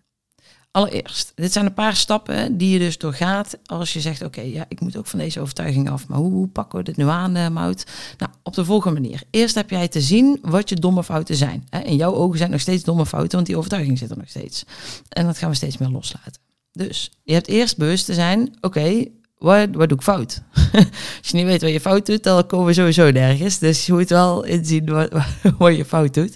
Allereerst, 0.70 1.32
dit 1.34 1.52
zijn 1.52 1.66
een 1.66 1.74
paar 1.74 1.96
stappen 1.96 2.56
die 2.56 2.70
je 2.70 2.78
dus 2.78 2.98
doorgaat 2.98 3.58
als 3.66 3.92
je 3.92 4.00
zegt, 4.00 4.22
oké, 4.22 4.40
ja, 4.40 4.64
ik 4.68 4.80
moet 4.80 4.96
ook 4.96 5.06
van 5.06 5.18
deze 5.18 5.40
overtuiging 5.40 5.90
af, 5.90 6.08
maar 6.08 6.18
hoe, 6.18 6.48
pakken 6.48 6.78
we 6.78 6.84
dit 6.84 6.96
nu 6.96 7.08
aan, 7.08 7.36
uh, 7.36 7.48
Mout? 7.48 7.86
Nou, 8.18 8.32
op 8.42 8.54
de 8.54 8.64
volgende 8.64 9.00
manier. 9.00 9.22
Eerst 9.30 9.54
heb 9.54 9.70
jij 9.70 9.88
te 9.88 10.00
zien 10.00 10.38
wat 10.42 10.68
je 10.68 10.74
domme 10.74 11.04
fouten 11.04 11.36
zijn. 11.36 11.68
In 11.84 11.96
jouw 11.96 12.14
ogen 12.14 12.38
zijn 12.38 12.50
nog 12.50 12.60
steeds 12.60 12.84
domme 12.84 13.06
fouten, 13.06 13.34
want 13.34 13.46
die 13.46 13.56
overtuiging 13.56 13.98
zit 13.98 14.10
er 14.10 14.16
nog 14.16 14.28
steeds. 14.28 14.64
En 15.08 15.26
dat 15.26 15.38
gaan 15.38 15.50
we 15.50 15.56
steeds 15.56 15.78
meer 15.78 15.88
loslaten. 15.88 16.42
Dus 16.72 17.10
je 17.22 17.32
hebt 17.32 17.48
eerst 17.48 17.76
bewust 17.76 18.04
te 18.04 18.14
zijn, 18.14 18.56
oké, 18.60 19.04
wat, 19.38 19.68
wat 19.72 19.88
doe 19.88 19.98
ik 19.98 20.02
fout? 20.02 20.42
Als 21.18 21.30
je 21.30 21.36
niet 21.36 21.44
weet 21.44 21.62
wat 21.62 21.70
je 21.70 21.80
fout 21.80 22.06
doet, 22.06 22.22
dan 22.22 22.46
komen 22.46 22.66
we 22.66 22.72
sowieso 22.72 23.10
nergens. 23.10 23.58
Dus 23.58 23.86
je 23.86 23.92
moet 23.92 24.08
wel 24.08 24.44
inzien 24.44 24.86
wat, 24.86 25.08
wat 25.58 25.76
je 25.76 25.84
fout 25.84 26.14
doet. 26.14 26.34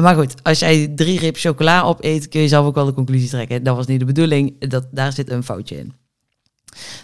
Maar 0.00 0.14
goed, 0.14 0.34
als 0.42 0.58
jij 0.58 0.92
drie 0.94 1.18
rib 1.18 1.36
chocola 1.36 1.82
opeet, 1.82 2.28
kun 2.28 2.40
je 2.40 2.48
zelf 2.48 2.66
ook 2.66 2.74
wel 2.74 2.84
de 2.84 2.92
conclusie 2.92 3.28
trekken. 3.28 3.62
Dat 3.62 3.76
was 3.76 3.86
niet 3.86 3.98
de 3.98 4.04
bedoeling, 4.04 4.68
dat, 4.68 4.86
daar 4.90 5.12
zit 5.12 5.30
een 5.30 5.44
foutje 5.44 5.78
in. 5.78 5.94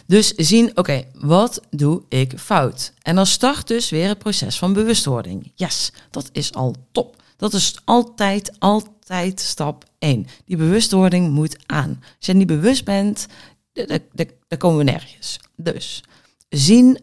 Dus 0.06 0.32
zien, 0.34 0.70
oké, 0.74 1.04
wat 1.14 1.60
doe 1.70 2.02
ik 2.08 2.32
fout? 2.38 2.92
En 3.02 3.14
dan 3.14 3.26
start 3.26 3.68
dus 3.68 3.90
weer 3.90 4.08
het 4.08 4.18
proces 4.18 4.58
van 4.58 4.72
bewustwording. 4.72 5.52
Yes, 5.54 5.92
dat 6.10 6.28
is 6.32 6.54
al 6.54 6.74
top. 6.92 7.22
Dat 7.36 7.52
is 7.52 7.76
altijd, 7.84 8.52
altijd 8.58 9.40
stap 9.40 9.84
1. 9.98 10.26
Die 10.46 10.56
bewustwording 10.56 11.30
moet 11.30 11.56
aan. 11.66 12.02
Als 12.16 12.26
je 12.26 12.32
niet 12.32 12.46
bewust 12.46 12.84
bent, 12.84 13.26
dan 13.72 14.58
komen 14.58 14.78
we 14.78 14.84
nergens. 14.84 15.38
Dus 15.56 16.02
zien, 16.48 16.98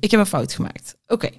ik 0.00 0.10
heb 0.10 0.20
een 0.20 0.26
fout 0.26 0.52
gemaakt. 0.52 0.96
Oké, 1.06 1.30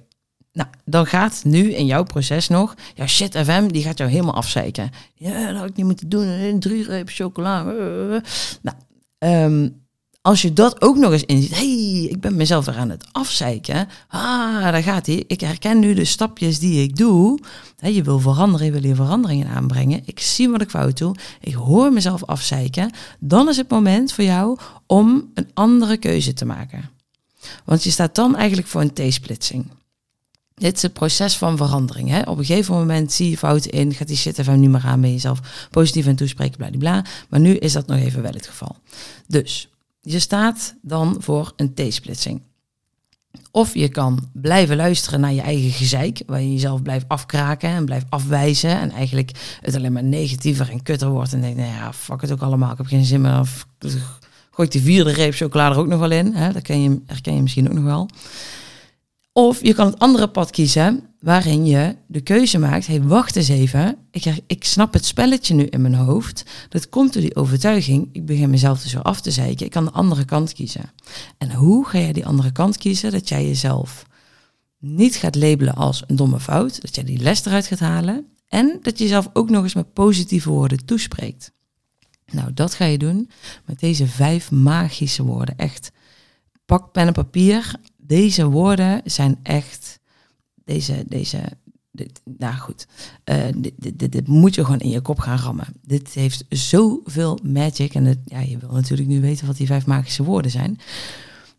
nou, 0.52 0.68
dan 0.84 1.06
gaat 1.06 1.44
nu 1.44 1.72
in 1.72 1.86
jouw 1.86 2.02
proces 2.02 2.48
nog, 2.48 2.74
ja 2.94 3.06
shit 3.06 3.38
FM, 3.38 3.66
die 3.66 3.82
gaat 3.82 3.98
jou 3.98 4.10
helemaal 4.10 4.34
afzeiken. 4.34 4.90
Ja, 5.14 5.46
dat 5.46 5.56
had 5.56 5.68
ik 5.68 5.76
niet 5.76 5.86
moeten 5.86 6.08
doen, 6.08 6.60
drie 6.60 6.84
reep 6.84 7.08
chocola. 7.08 7.62
Nou, 8.62 8.76
um, 9.18 9.83
als 10.26 10.42
je 10.42 10.52
dat 10.52 10.82
ook 10.82 10.96
nog 10.96 11.12
eens 11.12 11.24
inziet, 11.24 11.54
hey, 11.54 12.08
ik 12.10 12.20
ben 12.20 12.36
mezelf 12.36 12.66
er 12.66 12.76
aan 12.76 12.90
het 12.90 13.04
afzeiken. 13.12 13.88
Ah, 14.08 14.62
daar 14.62 14.82
gaat 14.82 15.06
hij. 15.06 15.24
Ik 15.26 15.40
herken 15.40 15.78
nu 15.78 15.94
de 15.94 16.04
stapjes 16.04 16.58
die 16.58 16.82
ik 16.82 16.96
doe. 16.96 17.38
je 17.78 18.02
wil 18.02 18.18
veranderen, 18.18 18.66
je 18.66 18.72
wil 18.72 18.86
je 18.86 18.94
veranderingen 18.94 19.48
aanbrengen. 19.48 20.02
Ik 20.04 20.20
zie 20.20 20.48
wat 20.48 20.60
ik 20.60 20.70
fout 20.70 20.98
doe. 20.98 21.14
Ik 21.40 21.54
hoor 21.54 21.92
mezelf 21.92 22.24
afzeiken. 22.24 22.90
Dan 23.18 23.48
is 23.48 23.56
het 23.56 23.70
moment 23.70 24.12
voor 24.12 24.24
jou 24.24 24.58
om 24.86 25.30
een 25.34 25.50
andere 25.54 25.96
keuze 25.96 26.32
te 26.32 26.44
maken. 26.44 26.90
Want 27.64 27.82
je 27.84 27.90
staat 27.90 28.14
dan 28.14 28.36
eigenlijk 28.36 28.68
voor 28.68 28.80
een 28.80 28.92
T-splitsing. 28.92 29.66
Dit 30.54 30.76
is 30.76 30.82
het 30.82 30.92
proces 30.92 31.36
van 31.36 31.56
verandering. 31.56 32.08
Hè? 32.08 32.20
Op 32.20 32.38
een 32.38 32.44
gegeven 32.44 32.74
moment 32.74 33.12
zie 33.12 33.30
je 33.30 33.38
fouten 33.38 33.70
in, 33.70 33.94
gaat 33.94 34.08
die 34.08 34.16
shit 34.16 34.38
even 34.38 34.60
niet 34.60 34.70
meer 34.70 34.84
aan, 34.84 35.00
ben 35.00 35.12
jezelf 35.12 35.68
positief 35.70 36.06
en 36.06 36.16
toespreken, 36.16 36.78
bla. 36.78 37.04
Maar 37.28 37.40
nu 37.40 37.56
is 37.56 37.72
dat 37.72 37.86
nog 37.86 37.98
even 37.98 38.22
wel 38.22 38.32
het 38.32 38.46
geval. 38.46 38.76
Dus 39.26 39.68
je 40.04 40.18
staat 40.18 40.74
dan 40.82 41.16
voor 41.18 41.52
een 41.56 41.74
T-splitsing. 41.74 42.42
Of 43.50 43.74
je 43.74 43.88
kan 43.88 44.28
blijven 44.32 44.76
luisteren 44.76 45.20
naar 45.20 45.32
je 45.32 45.40
eigen 45.40 45.70
gezeik, 45.70 46.22
waar 46.26 46.40
je 46.40 46.52
jezelf 46.52 46.82
blijft 46.82 47.08
afkraken 47.08 47.68
en 47.68 47.84
blijft 47.84 48.06
afwijzen. 48.08 48.80
En 48.80 48.90
eigenlijk 48.90 49.58
het 49.60 49.74
alleen 49.74 49.92
maar 49.92 50.04
negatiever 50.04 50.70
en 50.70 50.82
kutter 50.82 51.08
wordt. 51.08 51.32
En 51.32 51.40
denk, 51.40 51.56
nou 51.56 51.68
ja, 51.68 51.92
fuck 51.92 52.20
het 52.20 52.32
ook 52.32 52.42
allemaal, 52.42 52.70
ik 52.70 52.76
heb 52.76 52.86
geen 52.86 53.04
zin 53.04 53.20
meer. 53.20 53.38
Of 53.38 53.66
gooi 54.50 54.68
de 54.68 54.80
vierde 54.80 55.12
reep 55.12 55.34
chocola 55.34 55.70
er 55.70 55.78
ook 55.78 55.86
nog 55.86 56.00
wel 56.00 56.10
in. 56.10 56.34
Hè? 56.34 56.52
Dat 56.52 56.62
ken 56.62 56.82
je, 56.82 57.00
herken 57.06 57.34
je 57.34 57.42
misschien 57.42 57.68
ook 57.68 57.74
nog 57.74 57.84
wel. 57.84 58.08
Of 59.36 59.62
je 59.62 59.74
kan 59.74 59.86
het 59.86 59.98
andere 59.98 60.28
pad 60.28 60.50
kiezen, 60.50 61.08
waarin 61.20 61.66
je 61.66 61.96
de 62.06 62.20
keuze 62.20 62.58
maakt: 62.58 62.86
hey, 62.86 63.02
wacht 63.02 63.36
eens 63.36 63.48
even. 63.48 63.96
Ik, 64.10 64.42
ik 64.46 64.64
snap 64.64 64.92
het 64.92 65.04
spelletje 65.04 65.54
nu 65.54 65.64
in 65.64 65.80
mijn 65.80 65.94
hoofd. 65.94 66.44
Dat 66.68 66.88
komt 66.88 67.12
door 67.12 67.22
die 67.22 67.36
overtuiging. 67.36 68.08
Ik 68.12 68.26
begin 68.26 68.50
mezelf 68.50 68.82
dus 68.82 68.92
weer 68.92 69.02
af 69.02 69.20
te 69.20 69.30
zeiken. 69.30 69.66
Ik 69.66 69.72
kan 69.72 69.84
de 69.84 69.90
andere 69.90 70.24
kant 70.24 70.52
kiezen. 70.52 70.92
En 71.38 71.52
hoe 71.52 71.86
ga 71.86 71.98
je 71.98 72.12
die 72.12 72.26
andere 72.26 72.52
kant 72.52 72.76
kiezen? 72.76 73.10
Dat 73.10 73.28
jij 73.28 73.46
jezelf 73.46 74.06
niet 74.78 75.16
gaat 75.16 75.34
labelen 75.34 75.74
als 75.74 76.02
een 76.06 76.16
domme 76.16 76.40
fout. 76.40 76.80
Dat 76.80 76.94
jij 76.94 77.04
die 77.04 77.18
les 77.18 77.44
eruit 77.44 77.66
gaat 77.66 77.78
halen. 77.78 78.26
En 78.48 78.78
dat 78.82 78.98
je 78.98 79.04
jezelf 79.04 79.30
ook 79.32 79.50
nog 79.50 79.62
eens 79.62 79.74
met 79.74 79.92
positieve 79.92 80.50
woorden 80.50 80.84
toespreekt. 80.84 81.52
Nou, 82.32 82.52
dat 82.52 82.74
ga 82.74 82.84
je 82.84 82.98
doen 82.98 83.30
met 83.64 83.80
deze 83.80 84.06
vijf 84.06 84.50
magische 84.50 85.22
woorden. 85.22 85.56
Echt. 85.56 85.92
Pak 86.66 86.92
pen 86.92 87.06
en 87.06 87.12
papier 87.12 87.74
deze 88.06 88.48
woorden 88.48 89.00
zijn 89.04 89.38
echt, 89.42 90.00
deze, 90.64 91.04
deze, 91.08 91.42
dit, 91.90 92.20
nou 92.38 92.54
goed, 92.54 92.86
uh, 93.24 93.44
dit, 93.56 93.98
dit, 93.98 94.12
dit, 94.12 94.28
moet 94.28 94.54
je 94.54 94.64
gewoon 94.64 94.80
in 94.80 94.90
je 94.90 95.00
kop 95.00 95.18
gaan 95.18 95.38
rammen. 95.38 95.66
Dit 95.82 96.08
heeft 96.08 96.44
zoveel 96.48 97.38
magic 97.42 97.94
en 97.94 98.04
het, 98.04 98.18
ja, 98.24 98.40
je 98.40 98.58
wil 98.58 98.72
natuurlijk 98.72 99.08
nu 99.08 99.20
weten 99.20 99.46
wat 99.46 99.56
die 99.56 99.66
vijf 99.66 99.86
magische 99.86 100.24
woorden 100.24 100.50
zijn. 100.50 100.78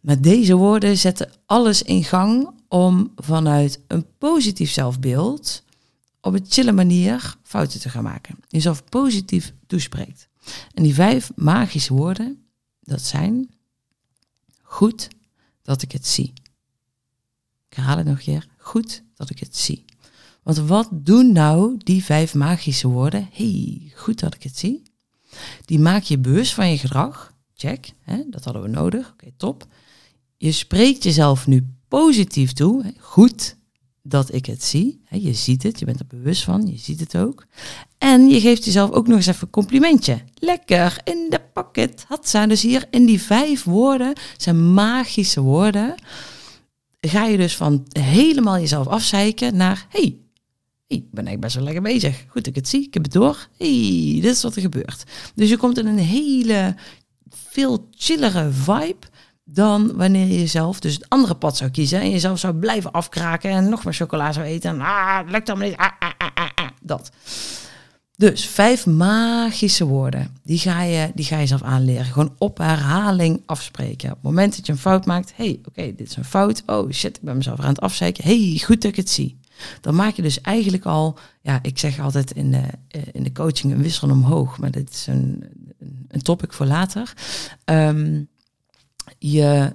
Maar 0.02 0.22
deze 0.22 0.56
woorden 0.56 0.98
zetten 0.98 1.32
alles 1.46 1.82
in 1.82 2.04
gang 2.04 2.50
om 2.68 3.12
vanuit 3.16 3.80
een 3.88 4.06
positief 4.18 4.72
zelfbeeld 4.72 5.64
op 6.22 6.34
een 6.34 6.46
chille 6.48 6.72
manier 6.72 7.36
fouten 7.44 7.80
te 7.80 7.90
gaan 7.90 8.04
maken. 8.04 8.36
Jezelf 8.48 8.84
positief 8.84 9.54
toespreekt. 9.68 10.28
En 10.74 10.84
die 10.84 10.94
vijf 10.94 11.32
magische 11.36 11.94
woorden, 11.94 12.44
dat 12.82 13.02
zijn 13.02 13.50
goed, 14.62 15.08
dat 15.66 15.82
ik 15.82 15.92
het 15.92 16.08
zie. 16.08 16.34
Ik 17.70 17.76
herhaal 17.76 17.98
het 17.98 18.06
nog 18.06 18.18
een 18.18 18.24
keer. 18.24 18.48
Goed 18.58 19.04
dat 19.16 19.30
ik 19.30 19.40
het 19.40 19.58
zie. 19.58 19.86
Want 20.44 20.58
wat 20.58 20.90
doen 20.92 21.32
nou 21.32 21.78
die 21.78 22.04
vijf 22.04 22.34
magische 22.34 22.88
woorden? 22.88 23.30
hey, 23.32 23.92
goed 23.96 24.20
dat 24.20 24.36
ik 24.36 24.44
het 24.44 24.58
zie. 24.58 24.84
Die 25.66 25.80
maak 25.80 26.04
je 26.04 26.18
bewust 26.18 26.54
van 26.54 26.70
je 26.70 26.78
gedrag. 26.78 27.34
Check, 27.56 27.94
hè, 28.02 28.24
dat 28.30 28.44
hadden 28.44 28.62
we 28.62 28.68
nodig. 28.68 29.12
Oké, 29.12 29.32
top. 29.38 29.68
Je 30.38 30.52
spreekt 30.52 31.04
jezelf 31.04 31.48
nu 31.48 31.68
positief 31.88 32.54
toe. 32.54 32.94
Goed 33.00 33.58
dat 34.02 34.34
ik 34.34 34.46
het 34.46 34.64
zie. 34.64 35.02
Je 35.10 35.34
ziet 35.34 35.64
het, 35.64 35.80
je 35.80 35.86
bent 35.86 36.00
er 36.00 36.08
bewust 36.08 36.44
van, 36.44 36.68
je 36.68 36.78
ziet 36.78 37.00
het 37.00 37.18
ook. 37.18 37.46
En 38.06 38.30
je 38.30 38.40
geeft 38.40 38.66
jezelf 38.66 38.92
ook 38.92 39.08
nog 39.08 39.18
eens 39.18 39.28
even 39.28 39.42
een 39.42 39.50
complimentje. 39.50 40.22
Lekker, 40.36 40.98
in 41.04 41.28
de 41.30 41.42
pakket. 41.54 42.06
Had 42.08 42.30
ze. 42.30 42.48
Dus 42.48 42.62
hier 42.62 42.88
in 42.90 43.06
die 43.06 43.22
vijf 43.22 43.64
woorden 43.64 44.14
zijn 44.38 44.74
magische 44.74 45.42
woorden. 45.42 45.96
Ga 47.00 47.26
je 47.26 47.38
dus 47.38 47.56
van 47.56 47.86
helemaal 48.00 48.60
jezelf 48.60 48.88
afzeiken 48.88 49.56
naar... 49.58 49.86
hey, 49.90 50.18
ik 50.88 51.12
ben 51.12 51.26
eigenlijk 51.26 51.40
best 51.40 51.56
wel 51.56 51.64
lekker 51.64 51.82
bezig. 51.82 52.26
Goed 52.28 52.48
ik 52.48 52.56
het 52.56 52.68
zie, 52.68 52.86
ik 52.86 52.94
heb 52.94 53.04
het 53.04 53.12
door. 53.12 53.48
hey, 53.58 54.20
dit 54.22 54.36
is 54.36 54.42
wat 54.42 54.56
er 54.56 54.62
gebeurt. 54.62 55.04
Dus 55.36 55.50
je 55.50 55.58
komt 55.58 55.78
in 55.78 55.88
een 55.88 55.98
hele 55.98 56.76
veel 57.30 57.88
chillere 57.92 58.52
vibe 58.52 59.08
dan 59.44 59.96
wanneer 59.96 60.28
je 60.28 60.40
jezelf 60.40 60.80
dus 60.80 60.94
het 60.94 61.10
andere 61.10 61.36
pad 61.36 61.58
zou 61.58 61.72
kiezen 61.72 62.00
en 62.00 62.10
jezelf 62.10 62.40
zou 62.40 62.54
blijven 62.54 62.92
afkraken 62.92 63.50
en 63.50 63.70
nog 63.70 63.84
meer 63.84 63.94
chocola 63.94 64.32
zou 64.32 64.46
eten. 64.46 64.70
En, 64.70 64.82
ah, 64.82 65.20
lukt 65.28 65.50
allemaal 65.50 65.68
niet. 65.68 65.78
Ah, 65.78 65.92
ah, 66.00 66.12
ah, 66.18 66.30
ah, 66.34 66.50
ah, 66.56 66.70
dat. 66.82 67.12
Dus 68.18 68.48
vijf 68.48 68.86
magische 68.86 69.86
woorden, 69.86 70.38
die 70.44 70.58
ga, 70.58 70.82
je, 70.82 71.12
die 71.16 71.26
ga 71.26 71.38
je 71.38 71.48
zelf 71.48 71.62
aanleren. 71.62 72.06
Gewoon 72.06 72.36
op 72.38 72.58
herhaling 72.58 73.42
afspreken. 73.46 74.10
Op 74.10 74.16
het 74.16 74.24
moment 74.24 74.56
dat 74.56 74.66
je 74.66 74.72
een 74.72 74.78
fout 74.78 75.06
maakt, 75.06 75.34
hey, 75.36 75.60
oké, 75.66 75.96
dit 75.96 76.10
is 76.10 76.16
een 76.16 76.26
fout. 76.26 76.64
Oh 76.66 76.92
shit, 76.92 77.18
ik 77.18 77.24
ben 77.24 77.38
mezelf 77.38 77.60
aan 77.60 77.68
het 77.68 77.82
afzeiken. 77.82 78.24
hey, 78.24 78.62
goed 78.64 78.82
dat 78.82 78.92
ik 78.92 78.96
het 78.96 79.10
zie. 79.10 79.38
Dan 79.82 79.96
maak 79.96 80.14
je 80.14 80.22
dus 80.22 80.42
eigenlijk 80.42 80.86
al, 80.86 81.18
ja, 81.42 81.60
ik 81.62 81.80
zeg 81.80 82.00
altijd 82.00 82.32
in 82.32 82.52
de, 82.52 82.64
eh, 82.88 83.02
in 83.12 83.24
de 83.24 83.32
coaching 83.32 83.74
een 83.74 83.82
wissel 83.82 84.10
omhoog, 84.10 84.58
maar 84.58 84.72
dit 84.72 84.90
is 84.90 85.08
een, 85.08 85.44
een 86.08 86.22
topic 86.22 86.54
voor 86.54 86.66
later. 86.66 87.14
Ehm, 87.66 88.24
je, 89.18 89.74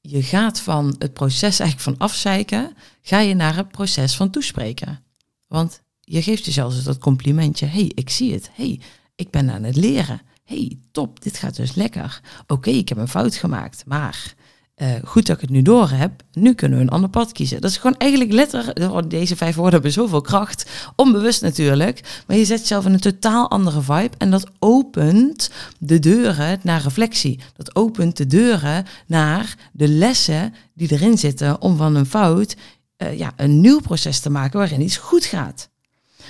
je 0.00 0.22
gaat 0.22 0.60
van 0.60 0.94
het 0.98 1.12
proces 1.12 1.60
eigenlijk 1.60 1.80
van 1.80 2.06
afzeiken, 2.06 2.76
ga 3.02 3.18
je 3.18 3.34
naar 3.34 3.56
het 3.56 3.68
proces 3.68 4.16
van 4.16 4.30
toespreken. 4.30 5.02
Want 5.46 5.82
je 6.04 6.22
geeft 6.22 6.44
jezelf 6.44 6.74
dus 6.74 6.84
dat 6.84 6.98
complimentje. 6.98 7.66
hey, 7.66 7.92
ik 7.94 8.10
zie 8.10 8.32
het. 8.32 8.50
hey, 8.52 8.80
ik 9.14 9.30
ben 9.30 9.50
aan 9.50 9.62
het 9.62 9.76
leren. 9.76 10.20
hey, 10.44 10.78
top, 10.92 11.22
dit 11.22 11.36
gaat 11.36 11.56
dus 11.56 11.74
lekker. 11.74 12.20
Oké, 12.46 12.70
ik 12.70 12.88
heb 12.88 12.98
een 12.98 13.08
fout 13.08 13.34
gemaakt, 13.34 13.82
maar 13.86 14.34
uh, 14.76 14.88
goed 15.04 15.26
dat 15.26 15.36
ik 15.36 15.42
het 15.42 15.50
nu 15.50 15.62
door 15.62 15.90
heb. 15.90 16.22
Nu 16.32 16.54
kunnen 16.54 16.78
we 16.78 16.84
een 16.84 16.90
ander 16.90 17.10
pad 17.10 17.32
kiezen. 17.32 17.60
Dat 17.60 17.70
is 17.70 17.76
gewoon 17.76 17.96
eigenlijk 17.96 18.32
letterlijk, 18.32 18.78
oh, 18.78 18.98
deze 19.08 19.36
vijf 19.36 19.54
woorden 19.54 19.74
hebben 19.74 19.92
zoveel 19.92 20.20
kracht. 20.20 20.70
Onbewust 20.96 21.42
natuurlijk, 21.42 22.22
maar 22.26 22.36
je 22.36 22.44
zet 22.44 22.60
jezelf 22.60 22.84
in 22.84 22.92
een 22.92 23.00
totaal 23.00 23.50
andere 23.50 23.82
vibe. 23.82 24.16
En 24.18 24.30
dat 24.30 24.50
opent 24.58 25.50
de 25.78 25.98
deuren 25.98 26.60
naar 26.62 26.82
reflectie. 26.82 27.40
Dat 27.56 27.76
opent 27.76 28.16
de 28.16 28.26
deuren 28.26 28.86
naar 29.06 29.70
de 29.72 29.88
lessen 29.88 30.54
die 30.74 30.92
erin 30.92 31.18
zitten 31.18 31.60
om 31.60 31.76
van 31.76 31.94
een 31.94 32.06
fout 32.06 32.56
uh, 32.98 33.18
ja, 33.18 33.32
een 33.36 33.60
nieuw 33.60 33.80
proces 33.80 34.20
te 34.20 34.30
maken 34.30 34.58
waarin 34.58 34.80
iets 34.80 34.96
goed 34.96 35.24
gaat. 35.24 35.68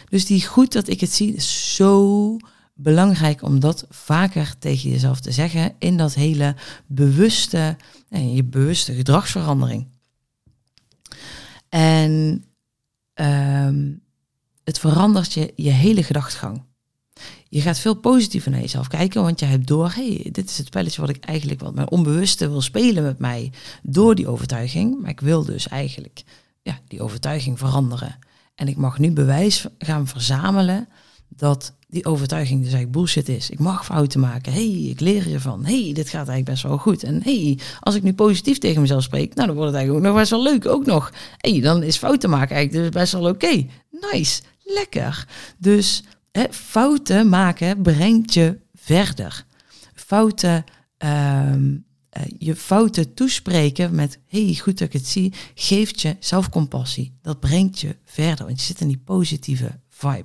Dus 0.09 0.27
die 0.27 0.47
goed 0.47 0.73
dat 0.73 0.89
ik 0.89 1.01
het 1.01 1.13
zie 1.13 1.35
is 1.35 1.75
zo 1.75 2.37
belangrijk 2.75 3.43
om 3.43 3.61
dat 3.61 3.87
vaker 3.89 4.55
tegen 4.59 4.91
jezelf 4.91 5.21
te 5.21 5.33
zeggen 5.33 5.75
in 5.79 5.97
dat 5.97 6.15
hele 6.15 6.57
bewuste, 6.87 7.77
je 8.09 8.45
bewuste 8.45 8.95
gedragsverandering. 8.95 9.87
En 11.69 12.45
um, 13.15 14.03
het 14.65 14.79
verandert 14.79 15.33
je, 15.33 15.53
je 15.57 15.71
hele 15.71 16.03
gedachtegang. 16.03 16.63
Je 17.49 17.61
gaat 17.61 17.79
veel 17.79 17.95
positiever 17.95 18.51
naar 18.51 18.61
jezelf 18.61 18.89
kijken, 18.89 19.23
want 19.23 19.41
je 19.41 19.47
hebt 19.47 19.67
door, 19.67 19.93
hey, 19.93 20.29
dit 20.33 20.51
is 20.51 20.59
het 20.59 20.67
spelletje 20.67 21.01
wat 21.01 21.11
ik 21.11 21.25
eigenlijk, 21.25 21.61
wat 21.61 21.75
mijn 21.75 21.91
onbewuste 21.91 22.49
wil 22.49 22.61
spelen 22.61 23.03
met 23.03 23.19
mij 23.19 23.53
door 23.83 24.15
die 24.15 24.29
overtuiging. 24.29 25.01
Maar 25.01 25.11
ik 25.11 25.21
wil 25.21 25.45
dus 25.45 25.69
eigenlijk 25.69 26.23
ja, 26.63 26.81
die 26.89 27.03
overtuiging 27.03 27.59
veranderen. 27.59 28.19
En 28.55 28.69
ik 28.69 28.77
mag 28.77 28.99
nu 28.99 29.13
bewijs 29.13 29.67
gaan 29.79 30.07
verzamelen 30.07 30.89
dat 31.29 31.75
die 31.89 32.05
overtuiging 32.05 32.59
dus 32.63 32.73
eigenlijk 32.73 32.97
bullshit 32.97 33.29
is. 33.29 33.51
Ik 33.51 33.59
mag 33.59 33.85
fouten 33.85 34.21
maken. 34.21 34.53
hey, 34.53 34.71
ik 34.71 35.01
leer 35.01 35.33
ervan. 35.33 35.65
hey, 35.65 35.91
dit 35.93 36.09
gaat 36.09 36.29
eigenlijk 36.29 36.45
best 36.45 36.63
wel 36.63 36.79
goed. 36.79 37.03
En 37.03 37.23
hey, 37.23 37.59
als 37.81 37.95
ik 37.95 38.03
nu 38.03 38.13
positief 38.13 38.59
tegen 38.59 38.81
mezelf 38.81 39.03
spreek, 39.03 39.35
nou 39.35 39.47
dan 39.47 39.57
wordt 39.57 39.71
het 39.71 39.81
eigenlijk 39.81 40.07
ook 40.07 40.13
nog 40.13 40.21
best 40.21 40.31
wel 40.31 40.43
leuk. 40.43 40.67
Ook 40.67 40.87
nog. 40.87 41.13
hey, 41.37 41.61
dan 41.61 41.83
is 41.83 41.97
fouten 41.97 42.31
maken 42.31 42.57
eigenlijk 42.57 42.85
dus 42.85 43.03
best 43.03 43.13
wel 43.13 43.29
oké. 43.29 43.67
Nice, 43.91 44.43
lekker. 44.63 45.29
Dus 45.59 46.03
hè, 46.33 46.45
fouten 46.51 47.29
maken 47.29 47.83
brengt 47.83 48.35
je 48.35 48.59
verder. 48.75 49.45
Fouten 49.95 50.65
um, 50.99 51.85
uh, 52.19 52.25
je 52.39 52.57
fouten 52.57 53.15
toespreken 53.15 53.95
met 53.95 54.19
hey, 54.27 54.59
goed 54.61 54.79
dat 54.79 54.87
ik 54.89 54.93
het 54.93 55.07
zie, 55.07 55.33
geeft 55.55 56.01
je 56.01 56.17
zelfcompassie. 56.21 57.13
Dat 57.23 57.41
brengt 57.41 57.81
je 57.81 57.97
verder, 58.05 58.47
want 58.47 58.61
je 58.61 58.67
zit 58.67 58.81
in 58.81 58.89
die 58.89 59.03
positieve 59.05 59.79
vibe. 59.91 60.25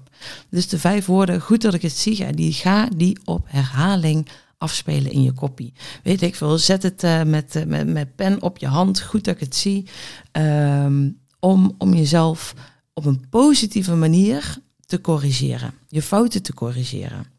Dus 0.49 0.67
de 0.67 0.79
vijf 0.79 1.05
woorden, 1.05 1.41
goed 1.41 1.61
dat 1.61 1.73
ik 1.73 1.81
het 1.81 1.97
zie, 1.97 2.33
die 2.33 2.53
ga 2.53 2.89
die 2.95 3.17
op 3.25 3.45
herhaling 3.49 4.27
afspelen 4.57 5.11
in 5.11 5.23
je 5.23 5.31
kopie. 5.31 5.73
Weet 6.03 6.21
ik 6.21 6.35
veel, 6.35 6.57
zet 6.57 6.83
het 6.83 7.03
uh, 7.03 7.23
met, 7.23 7.55
uh, 7.55 7.63
met, 7.63 7.87
met 7.87 8.15
pen 8.15 8.41
op 8.41 8.57
je 8.57 8.67
hand, 8.67 9.01
goed 9.01 9.23
dat 9.23 9.33
ik 9.33 9.39
het 9.39 9.55
zie, 9.55 9.85
um, 10.31 11.19
om, 11.39 11.75
om 11.77 11.93
jezelf 11.93 12.53
op 12.93 13.05
een 13.05 13.29
positieve 13.29 13.95
manier 13.95 14.57
te 14.85 15.01
corrigeren, 15.01 15.73
je 15.87 16.01
fouten 16.01 16.43
te 16.43 16.53
corrigeren. 16.53 17.38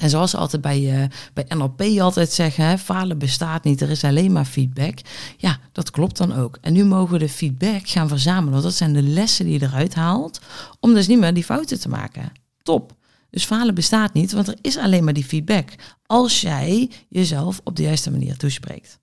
En 0.00 0.10
zoals 0.10 0.30
ze 0.30 0.36
altijd 0.36 0.62
bij, 0.62 1.02
uh, 1.02 1.08
bij 1.32 1.44
NLP 1.48 1.80
altijd 1.80 2.30
zeggen, 2.30 2.64
hè, 2.64 2.78
falen 2.78 3.18
bestaat 3.18 3.64
niet, 3.64 3.80
er 3.80 3.90
is 3.90 4.04
alleen 4.04 4.32
maar 4.32 4.44
feedback. 4.44 4.98
Ja, 5.36 5.58
dat 5.72 5.90
klopt 5.90 6.16
dan 6.16 6.34
ook. 6.34 6.58
En 6.60 6.72
nu 6.72 6.84
mogen 6.84 7.12
we 7.12 7.18
de 7.18 7.28
feedback 7.28 7.88
gaan 7.88 8.08
verzamelen, 8.08 8.50
want 8.50 8.62
dat 8.62 8.74
zijn 8.74 8.92
de 8.92 9.02
lessen 9.02 9.44
die 9.44 9.58
je 9.58 9.66
eruit 9.66 9.94
haalt, 9.94 10.40
om 10.80 10.94
dus 10.94 11.06
niet 11.06 11.18
meer 11.18 11.34
die 11.34 11.44
fouten 11.44 11.80
te 11.80 11.88
maken. 11.88 12.32
Top. 12.62 12.96
Dus 13.30 13.44
falen 13.44 13.74
bestaat 13.74 14.12
niet, 14.12 14.32
want 14.32 14.48
er 14.48 14.58
is 14.60 14.76
alleen 14.76 15.04
maar 15.04 15.12
die 15.12 15.24
feedback. 15.24 15.74
Als 16.06 16.40
jij 16.40 16.90
jezelf 17.08 17.60
op 17.64 17.76
de 17.76 17.82
juiste 17.82 18.10
manier 18.10 18.36
toespreekt. 18.36 18.98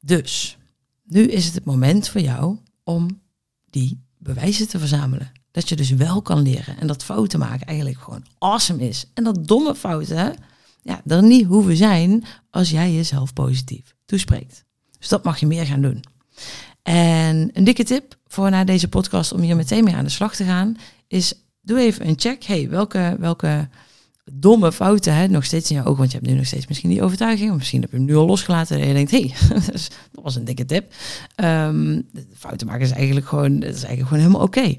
Dus, 0.00 0.58
nu 1.04 1.22
is 1.22 1.44
het 1.44 1.54
het 1.54 1.64
moment 1.64 2.08
voor 2.08 2.20
jou 2.20 2.58
om 2.82 3.22
die 3.70 4.00
bewijzen 4.18 4.68
te 4.68 4.78
verzamelen. 4.78 5.32
Dat 5.54 5.68
je 5.68 5.76
dus 5.76 5.90
wel 5.90 6.22
kan 6.22 6.42
leren 6.42 6.78
en 6.78 6.86
dat 6.86 7.04
fouten 7.04 7.38
maken 7.38 7.66
eigenlijk 7.66 7.98
gewoon 7.98 8.24
awesome 8.38 8.88
is. 8.88 9.10
En 9.14 9.24
dat 9.24 9.48
domme 9.48 9.74
fouten, 9.74 10.36
ja, 10.82 11.02
er 11.06 11.22
niet 11.22 11.46
hoeven 11.46 11.76
zijn 11.76 12.24
als 12.50 12.70
jij 12.70 12.92
jezelf 12.92 13.32
positief 13.32 13.94
toespreekt. 14.04 14.64
Dus 14.98 15.08
dat 15.08 15.24
mag 15.24 15.40
je 15.40 15.46
meer 15.46 15.66
gaan 15.66 15.80
doen. 15.82 16.04
En 16.82 17.50
een 17.52 17.64
dikke 17.64 17.84
tip 17.84 18.16
voor 18.26 18.50
na 18.50 18.64
deze 18.64 18.88
podcast 18.88 19.32
om 19.32 19.40
hier 19.40 19.56
meteen 19.56 19.84
mee 19.84 19.94
aan 19.94 20.04
de 20.04 20.10
slag 20.10 20.34
te 20.36 20.44
gaan, 20.44 20.76
is 21.08 21.34
doe 21.60 21.78
even 21.78 22.08
een 22.08 22.18
check. 22.18 22.44
Hey, 22.44 22.68
welke, 22.68 23.16
welke 23.18 23.68
domme 24.32 24.72
fouten, 24.72 25.14
hè, 25.14 25.28
nog 25.28 25.44
steeds 25.44 25.70
in 25.70 25.76
je 25.76 25.82
ogen, 25.82 25.96
want 25.96 26.10
je 26.10 26.18
hebt 26.18 26.30
nu 26.30 26.36
nog 26.36 26.46
steeds 26.46 26.66
misschien 26.66 26.90
die 26.90 27.02
overtuiging, 27.02 27.50
of 27.50 27.56
misschien 27.56 27.80
heb 27.80 27.90
je 27.90 27.96
hem 27.96 28.06
nu 28.06 28.16
al 28.16 28.26
losgelaten 28.26 28.80
en 28.80 28.86
je 28.86 28.94
denkt, 28.94 29.10
hé, 29.10 29.20
hey, 29.20 29.58
dat 30.12 30.22
was 30.22 30.36
een 30.36 30.44
dikke 30.44 30.64
tip. 30.64 30.92
Um, 31.36 32.08
fouten 32.36 32.66
maken 32.66 32.82
is 32.82 32.90
eigenlijk 32.90 33.26
gewoon, 33.26 33.62
is 33.62 33.82
eigenlijk 33.82 34.08
gewoon 34.08 34.22
helemaal 34.22 34.42
oké. 34.42 34.74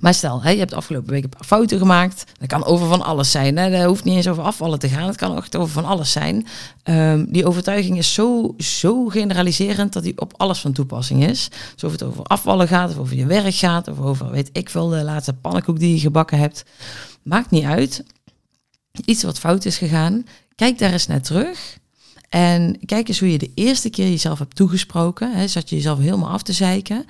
Maar 0.00 0.14
stel, 0.14 0.42
hè, 0.42 0.50
je 0.50 0.58
hebt 0.58 0.72
afgelopen 0.72 1.10
week 1.10 1.22
een 1.22 1.28
paar 1.28 1.44
fouten 1.44 1.78
gemaakt. 1.78 2.24
Dat 2.38 2.48
kan 2.48 2.64
over 2.64 2.88
van 2.88 3.02
alles 3.02 3.30
zijn. 3.30 3.56
Hè. 3.56 3.70
Dat 3.70 3.84
hoeft 3.84 4.04
niet 4.04 4.16
eens 4.16 4.28
over 4.28 4.42
afvallen 4.42 4.78
te 4.78 4.88
gaan. 4.88 5.06
Het 5.06 5.16
kan 5.16 5.36
ook 5.36 5.44
over 5.50 5.72
van 5.72 5.84
alles 5.84 6.12
zijn. 6.12 6.46
Um, 6.84 7.32
die 7.32 7.46
overtuiging 7.46 7.98
is 7.98 8.14
zo, 8.14 8.54
zo 8.58 9.06
generaliserend 9.06 9.92
dat 9.92 10.02
die 10.02 10.20
op 10.20 10.32
alles 10.36 10.60
van 10.60 10.72
toepassing 10.72 11.26
is. 11.26 11.48
Dus 11.74 11.84
of 11.84 11.92
het 11.92 12.02
over 12.02 12.24
afvallen 12.24 12.68
gaat, 12.68 12.90
of 12.90 12.98
over 12.98 13.16
je 13.16 13.26
werk 13.26 13.54
gaat, 13.54 13.88
of 13.88 13.98
over, 13.98 14.30
weet 14.30 14.50
ik 14.52 14.70
veel, 14.70 14.88
de 14.88 15.04
laatste 15.04 15.32
pannenkoek 15.32 15.78
die 15.78 15.94
je 15.94 16.00
gebakken 16.00 16.38
hebt. 16.38 16.64
Maakt 17.22 17.50
niet 17.50 17.64
uit. 17.64 18.04
Iets 19.04 19.22
wat 19.22 19.38
fout 19.38 19.64
is 19.64 19.78
gegaan. 19.78 20.24
Kijk 20.54 20.78
daar 20.78 20.92
eens 20.92 21.06
naar 21.06 21.22
terug. 21.22 21.78
En 22.28 22.78
kijk 22.84 23.08
eens 23.08 23.20
hoe 23.20 23.32
je 23.32 23.38
de 23.38 23.50
eerste 23.54 23.90
keer 23.90 24.08
jezelf 24.08 24.38
hebt 24.38 24.56
toegesproken. 24.56 25.32
Hè, 25.32 25.48
zat 25.48 25.68
je 25.68 25.76
jezelf 25.76 25.98
helemaal 25.98 26.30
af 26.30 26.42
te 26.42 26.52
zeiken. 26.52 27.04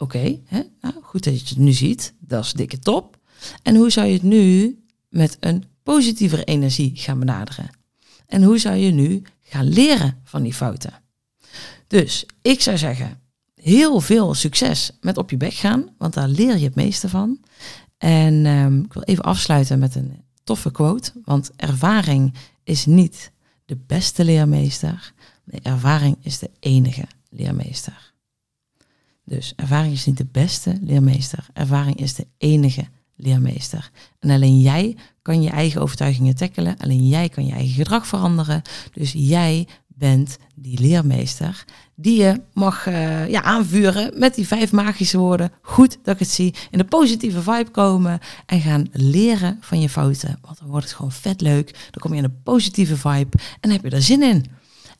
Oké, 0.00 0.40
nou, 0.80 0.94
goed 1.02 1.24
dat 1.24 1.40
je 1.40 1.48
het 1.48 1.64
nu 1.64 1.72
ziet. 1.72 2.14
Dat 2.18 2.44
is 2.44 2.52
dikke 2.52 2.78
top. 2.78 3.18
En 3.62 3.76
hoe 3.76 3.90
zou 3.90 4.06
je 4.06 4.12
het 4.12 4.22
nu 4.22 4.78
met 5.08 5.36
een 5.40 5.64
positievere 5.82 6.44
energie 6.44 6.92
gaan 6.94 7.18
benaderen? 7.18 7.70
En 8.26 8.42
hoe 8.42 8.58
zou 8.58 8.76
je 8.76 8.90
nu 8.90 9.22
gaan 9.42 9.68
leren 9.68 10.20
van 10.24 10.42
die 10.42 10.54
fouten? 10.54 10.92
Dus 11.86 12.26
ik 12.42 12.60
zou 12.60 12.78
zeggen, 12.78 13.20
heel 13.54 14.00
veel 14.00 14.34
succes 14.34 14.90
met 15.00 15.16
op 15.16 15.30
je 15.30 15.36
bek 15.36 15.54
gaan, 15.54 15.94
want 15.98 16.14
daar 16.14 16.28
leer 16.28 16.58
je 16.58 16.64
het 16.64 16.74
meeste 16.74 17.08
van. 17.08 17.40
En 17.98 18.46
um, 18.46 18.84
ik 18.84 18.92
wil 18.92 19.02
even 19.02 19.24
afsluiten 19.24 19.78
met 19.78 19.94
een 19.94 20.24
toffe 20.44 20.70
quote, 20.70 21.12
want 21.24 21.50
ervaring 21.56 22.34
is 22.64 22.86
niet 22.86 23.32
de 23.64 23.76
beste 23.86 24.24
leermeester. 24.24 25.12
Ervaring 25.62 26.16
is 26.20 26.38
de 26.38 26.50
enige 26.60 27.04
leermeester. 27.30 28.09
Dus 29.30 29.52
ervaring 29.56 29.92
is 29.92 30.06
niet 30.06 30.16
de 30.16 30.26
beste 30.32 30.78
leermeester. 30.80 31.46
Ervaring 31.52 31.96
is 31.96 32.14
de 32.14 32.26
enige 32.38 32.84
leermeester. 33.16 33.90
En 34.18 34.30
alleen 34.30 34.60
jij 34.60 34.96
kan 35.22 35.42
je 35.42 35.50
eigen 35.50 35.80
overtuigingen 35.80 36.34
tackelen. 36.34 36.76
Alleen 36.78 37.08
jij 37.08 37.28
kan 37.28 37.46
je 37.46 37.52
eigen 37.52 37.74
gedrag 37.74 38.06
veranderen. 38.06 38.62
Dus 38.92 39.12
jij 39.16 39.66
bent 39.86 40.38
die 40.54 40.80
leermeester 40.80 41.64
die 41.94 42.22
je 42.22 42.40
mag 42.52 42.86
uh, 42.86 43.28
ja, 43.28 43.42
aanvuren 43.42 44.18
met 44.18 44.34
die 44.34 44.46
vijf 44.46 44.72
magische 44.72 45.18
woorden. 45.18 45.52
Goed 45.62 45.98
dat 46.02 46.14
ik 46.14 46.20
het 46.20 46.30
zie. 46.30 46.54
In 46.70 46.78
de 46.78 46.84
positieve 46.84 47.42
vibe 47.42 47.70
komen 47.70 48.20
en 48.46 48.60
gaan 48.60 48.88
leren 48.92 49.58
van 49.60 49.80
je 49.80 49.88
fouten. 49.88 50.38
Want 50.42 50.58
dan 50.58 50.68
wordt 50.68 50.84
het 50.84 50.94
gewoon 50.94 51.12
vet 51.12 51.40
leuk. 51.40 51.72
Dan 51.72 52.00
kom 52.00 52.12
je 52.12 52.18
in 52.18 52.24
een 52.24 52.42
positieve 52.42 52.96
vibe 52.96 53.38
en 53.60 53.70
heb 53.70 53.82
je 53.82 53.90
er 53.90 54.02
zin 54.02 54.22
in. 54.22 54.44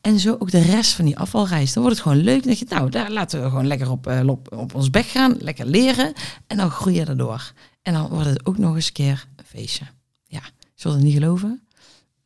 En 0.01 0.19
zo 0.19 0.35
ook 0.39 0.51
de 0.51 0.61
rest 0.61 0.93
van 0.93 1.05
die 1.05 1.17
afvalreis. 1.17 1.73
Dan 1.73 1.83
wordt 1.83 1.97
het 1.97 2.07
gewoon 2.07 2.23
leuk. 2.23 2.43
Dat 2.43 2.59
je, 2.59 2.65
nou, 2.69 2.89
daar 2.89 3.11
laten 3.11 3.43
we 3.43 3.49
gewoon 3.49 3.67
lekker 3.67 3.91
op, 3.91 4.07
uh, 4.07 4.27
op, 4.27 4.75
ons 4.75 4.89
bek 4.89 5.05
gaan. 5.05 5.35
Lekker 5.39 5.65
leren. 5.65 6.13
En 6.47 6.57
dan 6.57 6.69
groei 6.71 6.95
je 6.95 7.05
erdoor. 7.05 7.53
En 7.81 7.93
dan 7.93 8.09
wordt 8.09 8.29
het 8.29 8.45
ook 8.45 8.57
nog 8.57 8.75
eens 8.75 8.91
keer 8.91 9.27
een 9.35 9.45
feestje. 9.45 9.85
Ja, 10.25 10.41
je 10.59 10.67
zult 10.75 10.93
het 10.93 11.03
niet 11.03 11.13
geloven. 11.13 11.67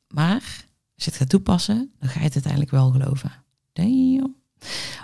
Maar 0.08 0.66
als 0.96 1.04
je 1.04 1.10
het 1.10 1.16
gaat 1.16 1.30
toepassen, 1.30 1.92
dan 2.00 2.10
ga 2.10 2.20
je 2.20 2.26
het 2.26 2.34
uiteindelijk 2.34 2.72
wel 2.72 2.92
geloven. 2.92 3.32
Damn. 3.74 4.45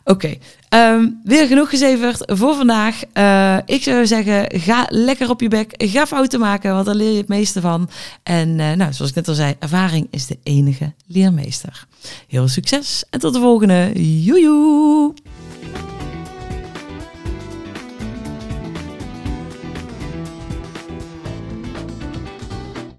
Oké, 0.03 0.35
ehm, 0.69 1.07
weer 1.23 1.47
genoeg 1.47 1.69
gezeverd 1.69 2.23
voor 2.25 2.55
vandaag. 2.55 3.01
Uh, 3.13 3.57
ik 3.65 3.83
zou 3.83 4.07
zeggen, 4.07 4.59
ga 4.59 4.85
lekker 4.89 5.29
op 5.29 5.41
je 5.41 5.47
bek. 5.47 5.73
Ga 5.77 6.07
fouten 6.07 6.39
maken, 6.39 6.73
want 6.73 6.85
daar 6.85 6.95
leer 6.95 7.11
je 7.11 7.17
het 7.17 7.27
meeste 7.27 7.61
van. 7.61 7.89
En 8.23 8.49
uh, 8.49 8.71
nou, 8.71 8.93
zoals 8.93 9.09
ik 9.09 9.15
net 9.15 9.27
al 9.27 9.33
zei, 9.33 9.55
ervaring 9.59 10.07
is 10.11 10.27
de 10.27 10.37
enige 10.43 10.93
leermeester. 11.07 11.87
Heel 12.01 12.39
veel 12.39 12.47
succes 12.47 13.03
en 13.09 13.19
tot 13.19 13.33
de 13.33 13.39
volgende. 13.39 13.91
Joejoe! 14.23 15.13